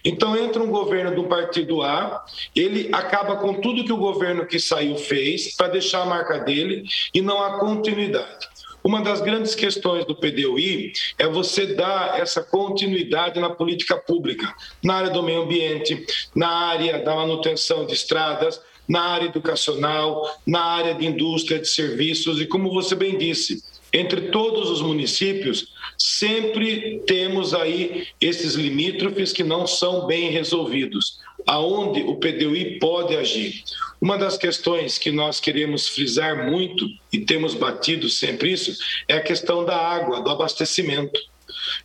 Então 0.04 0.38
entra 0.38 0.62
um 0.62 0.70
governo 0.70 1.16
do 1.16 1.24
partido 1.26 1.82
A, 1.82 2.26
ele 2.56 2.90
acaba 2.92 3.38
com 3.38 3.56
tudo 3.56 3.84
que 3.84 3.94
o 3.94 3.98
governo 3.98 4.46
que 4.46 4.60
saiu 4.60 4.96
fez 4.98 5.56
para 5.56 5.68
deixar 5.68 6.02
a 6.02 6.06
marca 6.06 6.40
dele 6.40 6.84
e 7.14 7.22
não 7.22 7.42
há 7.42 7.60
continuidade. 7.60 8.48
Uma 8.84 9.02
das 9.02 9.20
grandes 9.20 9.54
questões 9.54 10.06
do 10.06 10.16
PDUI 10.16 10.94
é 11.18 11.28
você 11.28 11.66
dar 11.66 12.20
essa 12.20 12.42
continuidade 12.42 13.40
na 13.40 13.50
política 13.50 13.98
pública, 13.98 14.54
na 14.82 14.96
área 14.96 15.10
do 15.10 15.22
meio 15.22 15.42
ambiente, 15.42 16.06
na 16.34 16.48
área 16.48 17.00
da 17.04 17.14
manutenção 17.14 17.86
de 17.86 17.94
estradas, 17.94 18.62
na 18.88 19.02
área 19.02 19.26
educacional, 19.26 20.40
na 20.46 20.62
área 20.62 20.94
de 20.94 21.06
indústria, 21.06 21.60
de 21.60 21.68
serviços 21.68 22.40
e, 22.40 22.46
como 22.46 22.72
você 22.72 22.96
bem 22.96 23.18
disse, 23.18 23.62
entre 23.92 24.30
todos 24.30 24.70
os 24.70 24.82
municípios, 24.82 25.74
sempre 25.98 27.02
temos 27.08 27.54
aí 27.54 28.08
esses 28.22 28.54
limítrofes 28.54 29.34
que 29.34 29.44
não 29.44 29.66
são 29.66 30.06
bem 30.06 30.30
resolvidos, 30.30 31.20
aonde 31.46 32.02
o 32.02 32.16
PDUI 32.16 32.78
pode 32.80 33.16
agir. 33.16 33.64
Uma 34.00 34.18
das 34.18 34.38
questões 34.38 34.98
que 34.98 35.12
nós 35.12 35.40
queremos 35.40 35.88
frisar 35.88 36.50
muito 36.50 36.86
e 37.12 37.20
temos 37.20 37.56
batido 37.56 38.10
sempre 38.10 38.52
isso 38.52 38.78
é 39.08 39.16
a 39.16 39.24
questão 39.24 39.66
da 39.66 39.76
água, 39.76 40.22
do 40.22 40.30
abastecimento. 40.30 41.20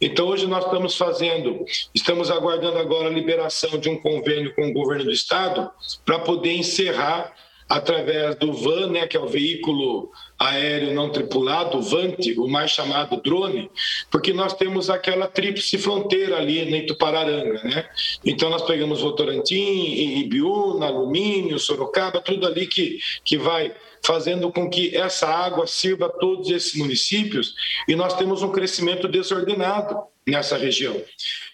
Então, 0.01 0.27
hoje 0.27 0.47
nós 0.47 0.65
estamos 0.65 0.97
fazendo, 0.97 1.65
estamos 1.95 2.31
aguardando 2.31 2.79
agora 2.79 3.09
a 3.09 3.13
liberação 3.13 3.79
de 3.79 3.89
um 3.89 3.97
convênio 3.97 4.55
com 4.55 4.69
o 4.69 4.73
governo 4.73 5.05
do 5.05 5.13
estado 5.13 5.71
para 6.05 6.19
poder 6.19 6.53
encerrar 6.53 7.33
através 7.73 8.37
do 8.37 8.53
VAN, 8.53 8.89
né, 8.89 9.07
que 9.07 9.17
é 9.17 9.21
o 9.21 9.27
veículo 9.27 10.11
aéreo 10.39 10.93
não 10.93 11.09
tripulado, 11.09 11.79
o 11.79 11.83
VANT, 11.83 12.19
o 12.37 12.47
mais 12.47 12.71
chamado 12.71 13.17
drone, 13.23 13.71
porque 14.11 14.31
nós 14.31 14.53
temos 14.53 14.91
aquela 14.91 15.27
tríplice 15.27 15.79
fronteira 15.79 16.37
ali 16.37 16.61
em 16.61 16.85
Tupararanga, 16.85 17.63
né? 17.65 17.89
Então 18.27 18.51
nós 18.51 18.61
pegamos 18.63 19.01
Votorantim, 19.01 20.21
Ibiúna, 20.21 20.87
Alumínio, 20.87 21.59
Sorocaba, 21.59 22.21
tudo 22.21 22.47
ali 22.47 22.67
que, 22.67 22.99
que 23.25 23.39
vai 23.39 23.73
fazendo 24.05 24.51
com 24.53 24.69
que 24.69 24.97
essa 24.97 25.29
água 25.29 25.67
sirva 25.67 26.07
a 26.07 26.11
todos 26.11 26.51
esses 26.51 26.75
municípios 26.75 27.55
e 27.89 27.95
nós 27.95 28.15
temos 28.15 28.43
um 28.43 28.51
crescimento 28.51 29.07
desordenado 29.07 29.97
nessa 30.27 30.57
região. 30.57 31.01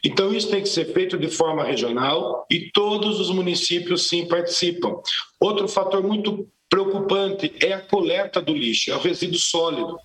Então, 0.04 0.32
isso 0.32 0.50
tem 0.50 0.62
que 0.62 0.68
ser 0.68 0.92
feito 0.92 1.18
de 1.18 1.28
forma 1.28 1.64
regional 1.64 2.46
e 2.50 2.70
todos 2.72 3.20
os 3.20 3.30
municípios 3.30 4.08
sim 4.08 4.26
participam. 4.26 4.96
Outro 5.40 5.68
fator 5.68 6.02
muito 6.02 6.48
preocupante 6.68 7.52
é 7.60 7.72
a 7.72 7.80
coleta 7.80 8.40
do 8.40 8.52
lixo, 8.52 8.90
é 8.90 8.96
o 8.96 9.00
resíduo 9.00 9.38
sólido. 9.38 9.98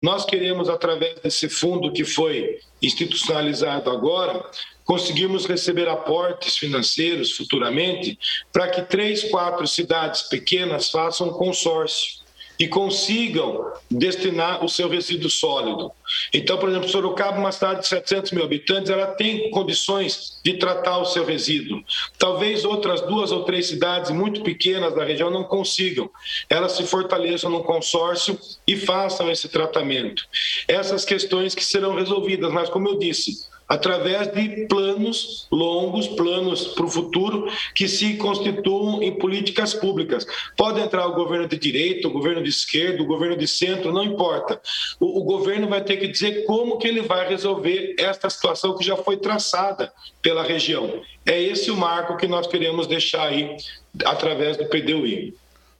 Nós 0.00 0.24
queremos, 0.24 0.68
através 0.68 1.18
desse 1.20 1.48
fundo 1.48 1.92
que 1.92 2.04
foi 2.04 2.60
institucionalizado 2.80 3.90
agora, 3.90 4.48
conseguirmos 4.84 5.44
receber 5.44 5.88
aportes 5.88 6.56
financeiros 6.56 7.32
futuramente 7.32 8.16
para 8.52 8.68
que 8.68 8.82
três, 8.82 9.24
quatro 9.24 9.66
cidades 9.66 10.22
pequenas 10.22 10.90
façam 10.90 11.28
um 11.28 11.32
consórcio 11.32 12.20
e 12.58 12.66
consigam 12.66 13.72
destinar 13.90 14.64
o 14.64 14.68
seu 14.68 14.88
resíduo 14.88 15.30
sólido. 15.30 15.92
Então, 16.32 16.58
por 16.58 16.68
exemplo, 16.68 16.88
Sorocaba, 16.88 17.38
uma 17.38 17.52
cidade 17.52 17.82
de 17.82 17.88
700 17.88 18.32
mil 18.32 18.44
habitantes, 18.44 18.90
ela 18.90 19.06
tem 19.06 19.50
condições 19.50 20.40
de 20.44 20.54
tratar 20.54 20.98
o 20.98 21.04
seu 21.04 21.24
resíduo. 21.24 21.82
Talvez 22.18 22.64
outras 22.64 23.00
duas 23.02 23.30
ou 23.30 23.44
três 23.44 23.68
cidades 23.68 24.10
muito 24.10 24.42
pequenas 24.42 24.94
da 24.94 25.04
região 25.04 25.30
não 25.30 25.44
consigam. 25.44 26.10
Elas 26.50 26.72
se 26.72 26.84
fortaleçam 26.84 27.50
no 27.50 27.62
consórcio 27.62 28.38
e 28.66 28.76
façam 28.76 29.30
esse 29.30 29.48
tratamento. 29.48 30.24
Essas 30.66 31.04
questões 31.04 31.54
que 31.54 31.64
serão 31.64 31.94
resolvidas, 31.94 32.52
mas 32.52 32.68
como 32.68 32.88
eu 32.88 32.98
disse, 32.98 33.47
através 33.68 34.32
de 34.32 34.66
planos 34.66 35.46
longos, 35.52 36.08
planos 36.08 36.68
para 36.68 36.86
o 36.86 36.90
futuro, 36.90 37.48
que 37.74 37.86
se 37.86 38.16
constituam 38.16 39.02
em 39.02 39.12
políticas 39.18 39.74
públicas. 39.74 40.26
Pode 40.56 40.80
entrar 40.80 41.06
o 41.06 41.14
governo 41.14 41.46
de 41.46 41.58
direita, 41.58 42.08
o 42.08 42.12
governo 42.12 42.42
de 42.42 42.48
esquerda, 42.48 43.02
o 43.02 43.06
governo 43.06 43.36
de 43.36 43.46
centro, 43.46 43.92
não 43.92 44.02
importa. 44.02 44.60
O, 44.98 45.20
o 45.20 45.24
governo 45.24 45.68
vai 45.68 45.82
ter 45.84 45.98
que 45.98 46.08
dizer 46.08 46.44
como 46.46 46.78
que 46.78 46.88
ele 46.88 47.02
vai 47.02 47.28
resolver 47.28 47.94
esta 47.98 48.30
situação 48.30 48.76
que 48.76 48.84
já 48.84 48.96
foi 48.96 49.18
traçada 49.18 49.92
pela 50.22 50.42
região. 50.42 51.02
É 51.26 51.40
esse 51.40 51.70
o 51.70 51.76
marco 51.76 52.16
que 52.16 52.26
nós 52.26 52.46
queremos 52.46 52.86
deixar 52.86 53.24
aí 53.24 53.56
através 54.04 54.56
do 54.56 54.66
PDUI. 54.66 55.34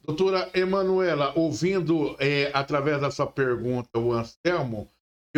Doutora 0.04 0.48
Emanuela, 0.54 1.32
ouvindo 1.36 2.16
é, 2.18 2.50
através 2.54 3.00
da 3.00 3.10
sua 3.10 3.26
pergunta 3.26 3.98
o 3.98 4.12
Anselmo, 4.12 4.88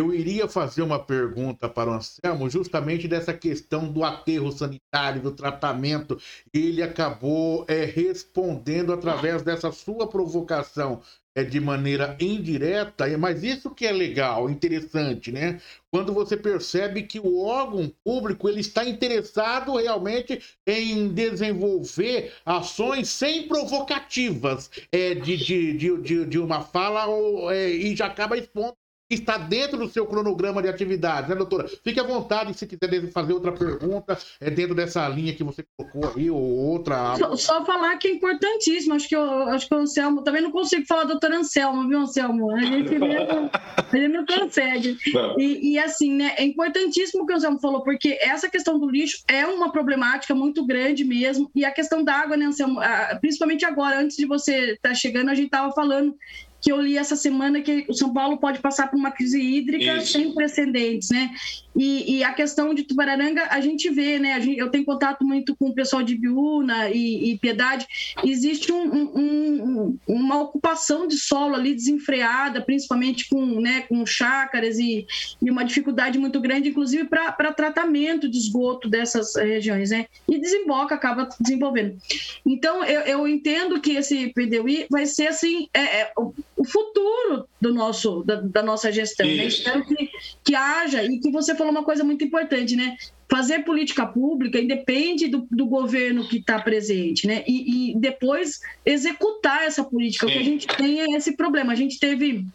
eu 0.01 0.13
iria 0.13 0.47
fazer 0.47 0.81
uma 0.81 0.99
pergunta 0.99 1.69
para 1.69 1.91
o 1.91 1.93
Anselmo 1.93 2.49
justamente 2.49 3.07
dessa 3.07 3.33
questão 3.33 3.87
do 3.87 4.03
aterro 4.03 4.51
sanitário, 4.51 5.21
do 5.21 5.31
tratamento. 5.31 6.19
Ele 6.53 6.81
acabou 6.81 7.65
é, 7.67 7.85
respondendo 7.85 8.91
através 8.91 9.43
dessa 9.43 9.71
sua 9.71 10.07
provocação 10.07 11.01
é, 11.35 11.43
de 11.43 11.59
maneira 11.59 12.17
indireta, 12.19 13.05
mas 13.17 13.43
isso 13.43 13.69
que 13.69 13.85
é 13.85 13.91
legal, 13.91 14.49
interessante, 14.49 15.31
né? 15.31 15.61
Quando 15.89 16.13
você 16.13 16.35
percebe 16.35 17.03
que 17.03 17.19
o 17.19 17.43
órgão 17.43 17.91
público 18.03 18.49
ele 18.49 18.59
está 18.59 18.83
interessado 18.83 19.75
realmente 19.75 20.41
em 20.65 21.09
desenvolver 21.09 22.33
ações 22.45 23.07
sem 23.09 23.47
provocativas 23.47 24.69
é, 24.91 25.13
de, 25.15 25.37
de, 25.37 25.77
de, 25.77 26.25
de, 26.25 26.39
uma 26.39 26.61
fala 26.61 27.05
ou, 27.05 27.51
é, 27.51 27.69
e 27.69 27.95
já 27.95 28.07
acaba 28.07 28.37
expondo 28.37 28.75
está 29.15 29.37
dentro 29.37 29.77
do 29.77 29.89
seu 29.89 30.05
cronograma 30.05 30.61
de 30.61 30.67
atividades, 30.67 31.29
né, 31.29 31.35
doutora? 31.35 31.67
Fique 31.83 31.99
à 31.99 32.03
vontade 32.03 32.53
se 32.53 32.65
quiser 32.65 33.11
fazer 33.11 33.33
outra 33.33 33.51
pergunta, 33.51 34.17
é 34.39 34.49
dentro 34.49 34.73
dessa 34.75 35.07
linha 35.07 35.33
que 35.33 35.43
você 35.43 35.63
colocou 35.75 36.13
aí, 36.15 36.29
ou 36.29 36.41
outra. 36.41 37.15
Só, 37.17 37.35
só 37.35 37.65
falar 37.65 37.97
que 37.97 38.07
é 38.07 38.11
importantíssimo, 38.11 38.93
acho 38.93 39.07
que, 39.07 39.15
eu, 39.15 39.23
acho 39.49 39.67
que 39.67 39.75
o 39.75 39.77
Anselmo, 39.77 40.23
também 40.23 40.41
não 40.41 40.51
consigo 40.51 40.85
falar 40.85 41.03
doutor 41.03 41.31
Anselmo, 41.31 41.87
viu, 41.87 41.99
Anselmo? 41.99 42.55
A 42.55 42.61
gente 42.61 42.97
mesmo, 42.97 43.49
ele 43.93 44.07
não 44.07 44.25
consegue. 44.25 44.97
E, 45.37 45.73
e, 45.73 45.79
assim, 45.79 46.13
né, 46.13 46.33
é 46.37 46.43
importantíssimo 46.43 47.23
o 47.23 47.25
que 47.25 47.33
o 47.33 47.35
Anselmo 47.35 47.59
falou, 47.59 47.83
porque 47.83 48.17
essa 48.21 48.49
questão 48.49 48.79
do 48.79 48.89
lixo 48.89 49.23
é 49.27 49.45
uma 49.45 49.71
problemática 49.71 50.33
muito 50.33 50.65
grande 50.65 51.03
mesmo, 51.03 51.49
e 51.55 51.65
a 51.65 51.71
questão 51.71 52.03
da 52.03 52.15
água, 52.15 52.37
né, 52.37 52.45
Anselmo, 52.45 52.79
principalmente 53.19 53.65
agora, 53.65 53.99
antes 53.99 54.17
de 54.17 54.25
você 54.25 54.73
estar 54.73 54.89
tá 54.89 54.95
chegando, 54.95 55.29
a 55.29 55.35
gente 55.35 55.45
estava 55.45 55.71
falando 55.73 56.15
que 56.61 56.71
eu 56.71 56.79
li 56.79 56.97
essa 56.97 57.15
semana 57.15 57.59
que 57.59 57.85
o 57.89 57.93
São 57.93 58.13
Paulo 58.13 58.37
pode 58.37 58.59
passar 58.59 58.87
por 58.89 58.97
uma 58.97 59.11
crise 59.11 59.41
hídrica 59.41 59.97
Isso. 59.97 60.13
sem 60.13 60.31
precedentes, 60.33 61.09
né? 61.09 61.31
E, 61.75 62.17
e, 62.17 62.23
a 62.23 62.33
questão 62.33 62.73
de 62.73 62.83
Tubararanga, 62.83 63.47
a 63.49 63.61
gente 63.61 63.89
vê, 63.89 64.19
né? 64.19 64.39
Gente, 64.41 64.59
eu 64.59 64.69
tenho 64.69 64.83
contato 64.83 65.23
muito 65.23 65.55
com 65.55 65.69
o 65.69 65.73
pessoal 65.73 66.03
de 66.03 66.15
Biúna 66.15 66.89
e, 66.89 67.31
e 67.31 67.37
Piedade. 67.37 67.87
Existe 68.23 68.73
um, 68.73 68.93
um, 69.15 69.97
uma 70.05 70.41
ocupação 70.41 71.07
de 71.07 71.17
solo 71.17 71.55
ali 71.55 71.73
desenfreada, 71.73 72.61
principalmente 72.61 73.29
com, 73.29 73.61
né, 73.61 73.81
com 73.81 74.05
chácaras 74.05 74.77
e, 74.77 75.07
e 75.41 75.49
uma 75.49 75.63
dificuldade 75.63 76.19
muito 76.19 76.41
grande, 76.41 76.69
inclusive 76.69 77.05
para 77.05 77.53
tratamento 77.53 78.29
de 78.29 78.37
esgoto 78.37 78.89
dessas 78.89 79.35
regiões, 79.35 79.91
né? 79.91 80.07
E 80.27 80.39
desemboca, 80.39 80.93
acaba 80.93 81.29
desenvolvendo. 81.39 81.97
Então, 82.45 82.83
eu, 82.83 83.01
eu 83.01 83.27
entendo 83.27 83.79
que 83.79 83.91
esse 83.91 84.27
PDUI 84.33 84.87
vai 84.89 85.05
ser 85.05 85.27
assim. 85.27 85.69
É, 85.73 86.01
é, 86.01 86.13
o 86.61 86.63
futuro 86.63 87.47
do 87.59 87.73
nosso, 87.73 88.23
da, 88.23 88.35
da 88.35 88.61
nossa 88.61 88.91
gestão. 88.91 89.25
Né? 89.25 89.45
Espero 89.45 89.83
que, 89.83 90.09
que 90.43 90.53
haja 90.53 91.03
e 91.03 91.19
que 91.19 91.31
você 91.31 91.55
falou 91.55 91.71
uma 91.71 91.83
coisa 91.83 92.03
muito 92.03 92.23
importante, 92.23 92.75
né? 92.75 92.95
fazer 93.27 93.63
política 93.63 94.05
pública 94.05 94.59
independe 94.59 95.27
do, 95.27 95.47
do 95.49 95.65
governo 95.65 96.27
que 96.27 96.37
está 96.37 96.61
presente, 96.61 97.25
né? 97.25 97.45
E, 97.47 97.93
e, 97.93 97.97
depois 97.97 98.59
executar 98.85 99.63
essa 99.63 99.85
política. 99.85 100.27
Sim. 100.27 100.31
O 100.31 100.35
que 100.35 100.39
a 100.39 100.43
gente 100.43 100.67
tem 100.67 101.01
é 101.01 101.17
esse 101.17 101.37
problema. 101.37 101.71
A 101.71 101.75
gente 101.75 101.97
teve 101.97 102.45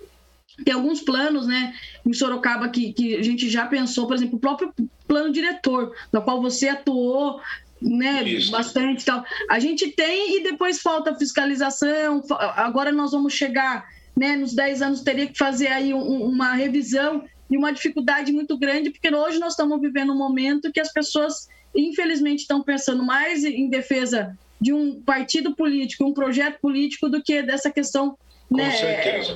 tem 0.64 0.72
alguns 0.72 1.00
planos, 1.00 1.46
né, 1.46 1.74
em 2.04 2.12
Sorocaba 2.12 2.68
que, 2.68 2.92
que 2.92 3.16
a 3.16 3.22
gente 3.22 3.48
já 3.48 3.66
pensou, 3.66 4.06
por 4.06 4.16
exemplo, 4.16 4.36
o 4.36 4.40
próprio 4.40 4.72
plano 5.06 5.30
diretor, 5.30 5.94
no 6.10 6.22
qual 6.22 6.40
você 6.40 6.68
atuou, 6.68 7.40
né, 7.80 8.22
Isso. 8.22 8.50
bastante 8.50 9.04
tal. 9.04 9.24
A 9.50 9.58
gente 9.58 9.88
tem 9.88 10.38
e 10.38 10.42
depois 10.42 10.80
falta 10.80 11.14
fiscalização. 11.14 12.22
Agora 12.54 12.92
nós 12.92 13.12
vamos 13.12 13.32
chegar, 13.32 13.86
né, 14.16 14.34
nos 14.34 14.54
10 14.54 14.82
anos 14.82 15.00
teria 15.02 15.26
que 15.26 15.36
fazer 15.36 15.68
aí 15.68 15.92
um, 15.92 16.24
uma 16.24 16.54
revisão 16.54 17.24
e 17.50 17.56
uma 17.56 17.72
dificuldade 17.72 18.32
muito 18.32 18.56
grande, 18.58 18.90
porque 18.90 19.14
hoje 19.14 19.38
nós 19.38 19.52
estamos 19.52 19.80
vivendo 19.80 20.12
um 20.12 20.18
momento 20.18 20.72
que 20.72 20.80
as 20.80 20.92
pessoas, 20.92 21.48
infelizmente, 21.74 22.40
estão 22.40 22.62
pensando 22.62 23.04
mais 23.04 23.44
em 23.44 23.68
defesa 23.68 24.36
de 24.60 24.72
um 24.72 25.00
partido 25.02 25.54
político, 25.54 26.04
um 26.04 26.14
projeto 26.14 26.58
político, 26.60 27.08
do 27.08 27.22
que 27.22 27.42
dessa 27.42 27.70
questão 27.70 28.16
né, 28.50 28.70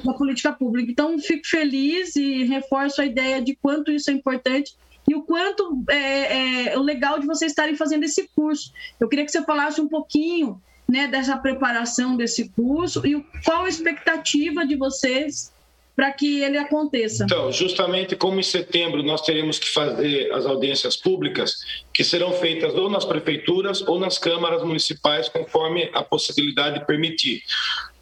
da 0.05 0.15
política 0.15 0.53
pública. 0.53 0.91
Então, 0.91 1.19
fico 1.19 1.47
feliz 1.47 2.17
e 2.17 2.45
reforço 2.45 3.03
a 3.03 3.07
ideia 3.07 3.41
de 3.41 3.55
quanto 3.55 3.93
isso 3.93 4.11
é 4.11 4.15
importante 4.15 4.75
e 5.09 5.15
o 5.15 5.23
quanto 5.23 5.85
é, 5.89 6.73
é, 6.73 6.79
legal 6.79 7.19
de 7.19 7.27
vocês 7.27 7.53
estarem 7.53 7.77
fazendo 7.77 8.05
esse 8.05 8.29
curso. 8.35 8.73
Eu 8.99 9.09
queria 9.09 9.25
que 9.25 9.31
você 9.31 9.43
falasse 9.43 9.81
um 9.81 9.89
pouquinho 9.89 10.61
né, 10.90 11.06
dessa 11.06 11.37
preparação 11.37 12.16
desse 12.16 12.49
curso 12.50 13.06
e 13.06 13.25
qual 13.44 13.64
a 13.64 13.68
expectativa 13.68 14.66
de 14.66 14.75
vocês 14.75 15.52
para 15.94 16.12
que 16.12 16.42
ele 16.42 16.56
aconteça. 16.56 17.25
Então, 17.25 17.52
justamente 17.52 18.16
como 18.16 18.40
em 18.40 18.42
setembro 18.42 19.02
nós 19.02 19.20
teremos 19.20 19.59
que 19.59 19.68
fazer 19.68 20.32
as 20.32 20.47
audiências 20.47 20.97
públicas, 20.97 21.85
que 21.92 22.02
serão 22.02 22.32
feitas 22.32 22.75
ou 22.75 22.88
nas 22.88 23.04
prefeituras 23.04 23.87
ou 23.87 23.99
nas 23.99 24.16
câmaras 24.16 24.64
municipais, 24.64 25.28
conforme 25.28 25.90
a 25.92 26.02
possibilidade 26.02 26.87
permitir. 26.87 27.42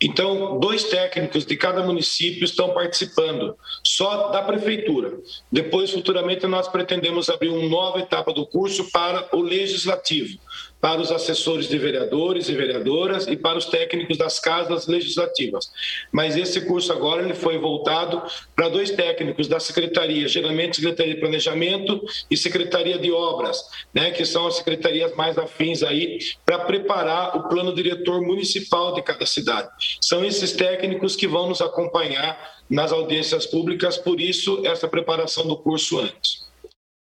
Então, 0.00 0.61
dois 0.61 0.85
técnicos 0.85 1.45
de 1.45 1.57
cada 1.57 1.83
município 1.83 2.45
estão 2.45 2.73
participando, 2.73 3.57
só 3.83 4.28
da 4.28 4.43
prefeitura. 4.43 5.19
Depois, 5.50 5.90
futuramente, 5.90 6.47
nós 6.47 6.69
pretendemos 6.69 7.28
abrir 7.28 7.49
uma 7.49 7.69
nova 7.69 7.99
etapa 7.99 8.33
do 8.33 8.47
curso 8.47 8.90
para 8.90 9.28
o 9.33 9.40
legislativo 9.40 10.38
para 10.81 11.00
os 11.00 11.11
assessores 11.11 11.69
de 11.69 11.78
vereadores 11.78 12.49
e 12.49 12.55
vereadoras 12.55 13.26
e 13.26 13.37
para 13.37 13.59
os 13.59 13.67
técnicos 13.67 14.17
das 14.17 14.38
casas 14.38 14.87
legislativas. 14.87 15.71
Mas 16.12 16.37
esse 16.37 16.61
curso 16.62 16.93
agora 16.93 17.23
ele 17.23 17.35
foi 17.35 17.59
voltado 17.59 18.23
para 18.55 18.69
dois 18.69 18.90
técnicos 18.90 19.49
da 19.49 19.59
secretaria, 19.59 20.28
geralmente 20.28 20.76
Secretaria 20.76 21.14
de 21.14 21.21
Planejamento 21.21 22.05
e 22.31 22.37
Secretaria 22.37 22.99
de 22.99 23.11
Obras, 23.11 23.62
né, 23.93 24.11
que 24.11 24.25
são 24.25 24.47
as 24.47 24.57
secretarias 24.57 25.14
mais 25.17 25.37
afins 25.37 25.83
aí 25.83 26.19
para 26.45 26.61
preparar 26.61 27.37
o 27.37 27.49
plano 27.49 27.75
diretor 27.75 28.23
municipal 28.23 28.95
de 28.95 29.02
cada 29.02 29.26
cidade. 29.26 29.69
São 30.00 30.25
esses 30.25 30.52
técnicos 30.52 31.16
que 31.16 31.26
vão 31.26 31.49
nos 31.49 31.61
acompanhar 31.61 32.59
nas 32.68 32.92
audiências 32.92 33.47
públicas, 33.47 33.97
por 33.97 34.21
isso 34.21 34.66
essa 34.66 34.87
preparação 34.87 35.47
do 35.47 35.57
curso 35.57 35.99
antes 35.99 36.49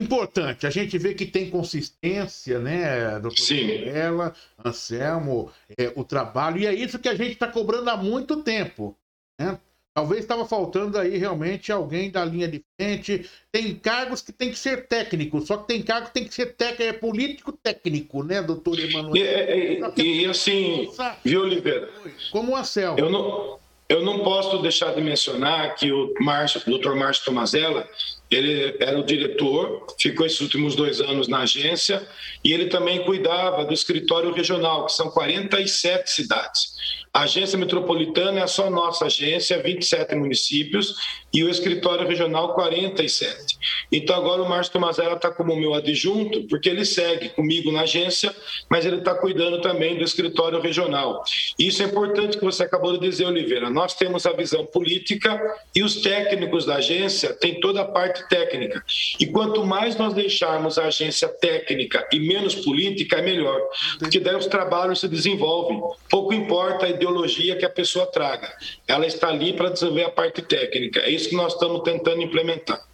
importante. 0.01 0.67
A 0.67 0.71
gente 0.71 0.97
vê 0.97 1.15
que 1.15 1.27
tem 1.27 1.51
consistência, 1.51 2.59
né, 2.59 3.21
doutor 3.21 3.39
Sim. 3.39 3.85
Ela, 3.85 4.35
Anselmo, 4.65 5.53
é, 5.77 5.93
o 5.95 6.03
trabalho, 6.03 6.59
e 6.59 6.67
é 6.67 6.73
isso 6.73 6.99
que 6.99 7.09
a 7.09 7.15
gente 7.15 7.33
está 7.33 7.47
cobrando 7.47 7.91
há 7.91 7.97
muito 7.97 8.43
tempo. 8.43 8.97
Né? 9.39 9.59
Talvez 9.93 10.21
estava 10.21 10.47
faltando 10.47 10.97
aí 10.97 11.19
realmente 11.19 11.73
alguém 11.73 12.11
da 12.11 12.25
linha 12.25 12.47
de 12.47 12.65
frente. 12.79 13.29
Tem 13.51 13.75
cargos 13.75 14.23
que 14.23 14.33
tem 14.33 14.51
que 14.51 14.59
ser 14.59 14.87
técnico, 14.87 15.41
só 15.41 15.57
que 15.57 15.67
tem 15.67 15.83
cargo 15.83 16.07
que 16.07 16.15
tem 16.15 16.25
que 16.25 16.35
ser 16.35 16.55
técnico, 16.55 16.83
é 16.83 16.93
político 16.93 17.53
técnico, 17.53 18.23
né, 18.23 18.41
doutor 18.41 18.79
Emanuel? 18.79 19.17
E, 19.17 19.21
e, 19.21 20.03
e, 20.03 20.23
e 20.23 20.27
assim, 20.27 20.89
viu, 21.25 21.43
Oliveira? 21.43 21.91
Como 22.31 22.53
o 22.53 22.57
Anselmo. 22.57 22.99
Eu 23.01 23.11
não, 23.11 23.59
eu 23.91 24.05
não 24.05 24.21
posso 24.21 24.59
deixar 24.59 24.95
de 24.95 25.01
mencionar 25.01 25.75
que 25.75 25.91
o 25.91 26.15
Márcio, 26.21 26.63
o 26.65 26.71
doutor 26.71 26.95
Márcio 26.95 27.25
Tomazella, 27.25 27.89
ele 28.31 28.77
era 28.79 28.97
o 28.97 29.05
diretor, 29.05 29.85
ficou 29.99 30.25
esses 30.25 30.41
últimos 30.41 30.77
dois 30.77 31.01
anos 31.01 31.27
na 31.27 31.41
agência 31.41 32.07
e 32.45 32.53
ele 32.53 32.67
também 32.67 33.05
cuidava 33.05 33.65
do 33.65 33.75
escritório 33.75 34.33
regional, 34.33 34.87
que 34.87 34.93
são 34.93 35.11
47 35.11 36.09
cidades. 36.09 37.00
A 37.13 37.23
agência 37.23 37.59
metropolitana 37.59 38.41
é 38.41 38.47
só 38.47 38.71
nossa 38.71 39.07
agência, 39.07 39.61
27 39.61 40.15
municípios, 40.15 40.95
e 41.33 41.43
o 41.43 41.49
escritório 41.49 42.07
regional, 42.07 42.55
47. 42.55 43.59
Então, 43.91 44.15
agora 44.15 44.43
o 44.43 44.49
Márcio 44.49 44.75
Tomazella 44.75 45.17
está 45.17 45.29
como 45.29 45.57
meu 45.57 45.75
adjunto, 45.75 46.45
porque 46.45 46.69
ele 46.69 46.85
segue 46.85 47.31
comigo 47.31 47.73
na 47.73 47.83
agência, 47.83 48.35
mas 48.69 48.87
ele 48.87 48.99
está 48.99 49.13
cuidando 49.13 49.61
também 49.61 49.99
do 49.99 50.05
escritório 50.05 50.61
regional. 50.61 51.25
Isso 51.59 51.83
é 51.83 51.87
importante 51.87 52.39
que 52.39 52.45
você 52.45 52.63
acabou 52.63 52.93
de 52.93 53.01
dizer, 53.01 53.27
Oliveira. 53.27 53.69
Nós 53.69 53.95
temos 53.95 54.25
a 54.25 54.33
visão 54.33 54.65
política 54.65 55.41
e 55.75 55.83
os 55.83 55.97
técnicos 56.03 56.65
da 56.65 56.77
agência 56.77 57.35
têm 57.35 57.59
toda 57.59 57.81
a 57.81 57.85
parte 57.85 58.29
técnica. 58.29 58.85
E 59.19 59.27
quanto 59.27 59.65
mais 59.67 59.97
nós 59.97 60.15
deixarmos 60.15 60.79
a 60.79 60.85
agência 60.85 61.27
técnica 61.27 62.07
e 62.13 62.21
menos 62.21 62.55
política, 62.55 63.17
é 63.17 63.23
melhor, 63.23 63.61
porque 63.99 64.21
daí 64.21 64.37
os 64.37 64.47
trabalhos 64.47 65.01
se 65.01 65.09
desenvolvem. 65.09 65.81
Pouco 66.09 66.33
importa 66.33 66.87
a 66.87 67.00
ideologia 67.01 67.57
que 67.57 67.65
a 67.65 67.71
pessoa 67.71 68.07
traga, 68.07 68.55
ela 68.87 69.07
está 69.07 69.29
ali 69.29 69.57
para 69.57 69.71
desenvolver 69.71 70.05
a 70.05 70.11
parte 70.11 70.43
técnica. 70.43 71.01
É 71.01 71.11
isso 71.11 71.31
que 71.31 71.37
nós 71.37 71.55
estamos 71.55 71.83
tentando 71.83 72.23
implementar. 72.23 72.87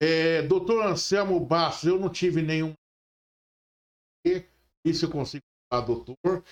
É, 0.00 0.42
doutor 0.42 0.86
Anselmo 0.86 1.38
Bastos, 1.40 1.88
eu 1.88 1.98
não 1.98 2.08
tive 2.08 2.42
nenhum. 2.42 2.74
Isso 4.84 5.06
eu 5.06 5.10
consigo 5.10 5.42
falar, 5.70 5.84
doutor. 5.84 6.44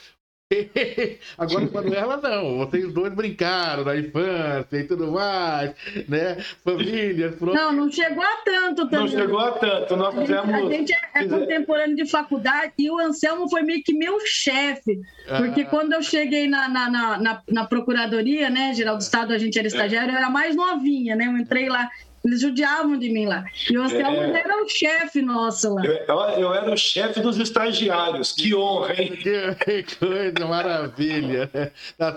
Agora, 1.38 1.68
Manuela, 1.72 2.16
não. 2.16 2.58
Vocês 2.58 2.92
dois 2.92 3.12
brincaram 3.12 3.84
na 3.84 3.96
infância 3.96 4.76
e 4.76 4.84
tudo 4.84 5.10
mais, 5.12 5.72
né? 6.08 6.36
Famílias. 6.64 7.34
Pronto. 7.36 7.54
Não, 7.54 7.72
não 7.72 7.90
chegou 7.90 8.22
a 8.22 8.36
tanto 8.44 8.88
também. 8.88 9.00
Não 9.00 9.08
chegou 9.08 9.38
a 9.38 9.52
tanto. 9.52 9.96
Nós 9.96 10.14
fizemos. 10.14 10.54
A 10.54 10.70
gente 10.70 10.92
é, 10.92 10.98
é 11.14 11.24
contemporâneo 11.26 11.96
de 11.96 12.06
faculdade 12.06 12.72
e 12.78 12.90
o 12.90 12.98
Anselmo 12.98 13.48
foi 13.48 13.62
meio 13.62 13.82
que 13.82 13.94
meu 13.94 14.18
chefe. 14.24 15.00
Porque 15.36 15.62
ah. 15.62 15.66
quando 15.66 15.92
eu 15.92 16.02
cheguei 16.02 16.48
na, 16.48 16.68
na, 16.68 16.90
na, 17.18 17.42
na, 17.48 17.66
Procuradoria, 17.66 18.50
né, 18.50 18.74
Geral 18.74 18.96
do 18.96 19.00
Estado, 19.00 19.32
a 19.32 19.38
gente 19.38 19.58
era 19.58 19.66
estagiário, 19.66 20.12
eu 20.12 20.16
era 20.16 20.28
mais 20.28 20.54
novinha, 20.54 21.16
né? 21.16 21.26
Eu 21.26 21.38
entrei 21.38 21.68
lá 21.68 21.88
eles 22.24 22.40
judiavam 22.40 22.98
de 22.98 23.10
mim 23.10 23.26
lá. 23.26 23.44
E 23.70 23.76
o 23.76 23.82
Anselmo 23.82 24.22
é... 24.22 24.40
era 24.40 24.62
o 24.62 24.68
chefe 24.68 25.20
nosso 25.22 25.74
lá. 25.74 25.84
Eu, 25.84 25.94
eu 26.38 26.54
era 26.54 26.72
o 26.72 26.76
chefe 26.76 27.20
dos 27.20 27.38
estagiários. 27.38 28.32
Que 28.32 28.54
honra, 28.54 28.94
hein? 29.00 29.12
Que 29.16 29.96
coisa 29.96 30.46
maravilha. 30.46 31.50
Tá 31.98 32.16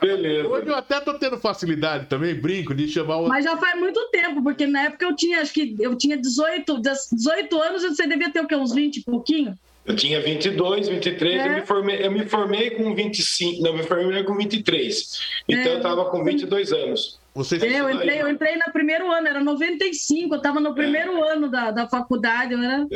Beleza. 0.00 0.48
Hoje 0.48 0.66
eu 0.66 0.74
até 0.74 1.00
tô 1.00 1.14
tendo 1.14 1.38
facilidade 1.38 2.06
também, 2.06 2.34
brinco, 2.34 2.74
de 2.74 2.86
chamar 2.88 3.18
o. 3.18 3.28
Mas 3.28 3.44
já 3.44 3.56
faz 3.56 3.78
muito 3.78 4.08
tempo, 4.10 4.42
porque 4.42 4.66
na 4.66 4.84
época 4.84 5.06
eu 5.06 5.16
tinha, 5.16 5.40
acho 5.40 5.54
que 5.54 5.74
eu 5.78 5.96
tinha 5.96 6.16
18, 6.16 6.80
18 7.12 7.62
anos, 7.62 7.82
você 7.82 8.06
devia 8.06 8.30
ter 8.30 8.40
o 8.40 8.46
quê? 8.46 8.56
Uns 8.56 8.74
20 8.74 8.96
e 8.98 9.04
pouquinho? 9.04 9.58
Eu 9.86 9.96
tinha 9.96 10.20
22, 10.20 10.88
23, 10.88 11.34
é. 11.34 11.48
eu, 11.48 11.54
me 11.54 11.66
formei, 11.66 12.06
eu 12.06 12.10
me 12.10 12.26
formei 12.26 12.70
com 12.70 12.94
25, 12.94 13.62
não, 13.62 13.72
me 13.72 13.82
formei 13.82 14.22
com 14.22 14.36
23. 14.36 15.20
Então 15.48 15.72
é. 15.72 15.74
eu 15.74 15.76
estava 15.78 16.04
com 16.10 16.22
22 16.22 16.72
anos. 16.72 17.19
Você 17.44 17.56
eu, 17.56 17.88
entrei, 17.88 18.20
eu 18.20 18.28
entrei 18.28 18.54
no 18.56 18.70
primeiro 18.70 19.10
ano, 19.10 19.26
era 19.26 19.42
95, 19.42 20.34
eu 20.34 20.36
estava 20.36 20.60
no 20.60 20.74
primeiro 20.74 21.16
é. 21.24 21.32
ano 21.32 21.50
da, 21.50 21.70
da 21.70 21.88
faculdade, 21.88 22.52
eu 22.52 22.62
era, 22.62 22.86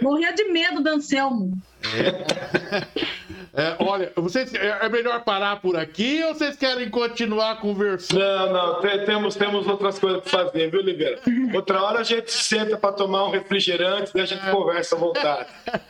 morria 0.00 0.32
de 0.32 0.44
medo 0.44 0.80
do 0.80 0.88
Anselmo. 0.88 1.58
É. 1.82 2.86
É, 3.54 3.76
olha, 3.80 4.12
vocês, 4.16 4.52
é, 4.54 4.78
é 4.82 4.88
melhor 4.88 5.22
parar 5.24 5.60
por 5.60 5.76
aqui 5.76 6.22
ou 6.24 6.34
vocês 6.34 6.56
querem 6.56 6.88
continuar 6.90 7.60
conversando? 7.60 8.18
Não, 8.18 8.52
não, 8.52 8.80
tem, 8.80 9.04
temos, 9.04 9.34
temos 9.36 9.66
outras 9.66 9.98
coisas 9.98 10.22
para 10.22 10.44
fazer, 10.44 10.70
viu, 10.70 10.80
Oliveira? 10.80 11.18
Outra 11.54 11.82
hora 11.82 12.00
a 12.00 12.02
gente 12.02 12.30
senta 12.30 12.76
para 12.76 12.92
tomar 12.92 13.26
um 13.26 13.30
refrigerante 13.30 14.12
e 14.14 14.20
a 14.20 14.26
gente 14.26 14.44
conversa 14.50 14.96
à 14.96 14.98
vontade. 14.98 15.46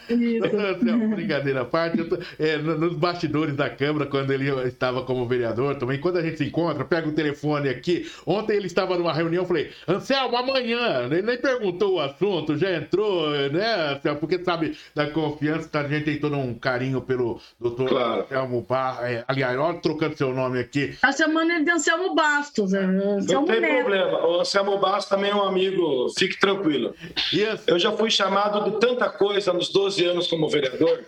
não, 0.82 1.10
brincadeira 1.10 1.62
à 1.62 1.64
parte, 1.64 2.04
tô, 2.04 2.18
é, 2.38 2.56
nos 2.56 2.94
bastidores 2.94 3.54
da 3.56 3.68
Câmara, 3.68 4.06
quando 4.06 4.32
ele 4.32 4.48
estava 4.68 5.02
como 5.02 5.26
vereador 5.26 5.76
também, 5.76 6.00
quando 6.00 6.18
a 6.18 6.22
gente 6.22 6.38
se 6.38 6.44
encontra, 6.44 6.84
pega 6.84 7.08
o 7.08 7.12
telefone 7.12 7.68
aqui. 7.68 8.10
Ontem 8.26 8.56
ele 8.56 8.66
estava 8.66 8.96
numa 8.96 9.12
reunião, 9.12 9.42
eu 9.42 9.46
falei, 9.46 9.70
Anselmo, 9.86 10.36
amanhã. 10.36 11.06
Ele 11.10 11.22
nem 11.22 11.38
perguntou 11.38 11.94
o 11.94 12.00
assunto, 12.00 12.56
já 12.56 12.74
entrou, 12.76 13.30
né? 13.50 14.00
Porque 14.18 14.42
sabe 14.42 14.76
da 14.94 15.08
confiança, 15.10 15.68
a 15.78 15.88
gente 15.88 16.04
tem 16.04 16.18
todo 16.18 16.36
um 16.36 16.54
carinho 16.54 17.00
pelo 17.00 17.40
doutor 17.60 17.88
claro. 17.88 18.22
Anselmo 18.22 18.62
Bastos. 18.62 19.04
É, 19.04 19.24
aliás, 19.26 19.58
olha, 19.58 19.78
trocando 19.80 20.16
seu 20.16 20.32
nome 20.32 20.60
aqui. 20.60 20.96
Tá 21.00 21.12
chamando 21.12 21.50
ele 21.50 21.64
de 21.64 21.70
Anselmo 21.70 22.14
Bastos. 22.14 22.72
É, 22.72 22.86
Não 22.86 23.44
tem 23.44 23.60
Neto. 23.60 23.80
problema. 23.84 24.26
O 24.26 24.40
Anselmo 24.40 24.78
Bastos 24.78 25.08
também 25.08 25.30
é 25.30 25.34
um 25.34 25.42
amigo, 25.42 26.08
fique 26.18 26.38
tranquilo. 26.38 26.94
Yes. 27.32 27.62
Eu 27.66 27.78
já 27.78 27.92
fui 27.92 28.10
chamado 28.10 28.70
de 28.70 28.78
tanta 28.78 29.08
coisa 29.10 29.52
nos 29.52 29.70
12 29.70 30.04
anos 30.04 30.26
como 30.28 30.48
vereador. 30.48 31.04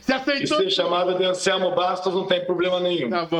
Você 0.00 0.12
aceitou? 0.12 0.60
E 0.60 0.64
ser 0.64 0.70
chamado 0.70 1.16
de 1.16 1.24
Anselmo 1.24 1.74
Bastos 1.74 2.14
não 2.14 2.24
tem 2.24 2.44
problema 2.44 2.78
nenhum. 2.78 3.10
Tá 3.10 3.26
bom. 3.26 3.38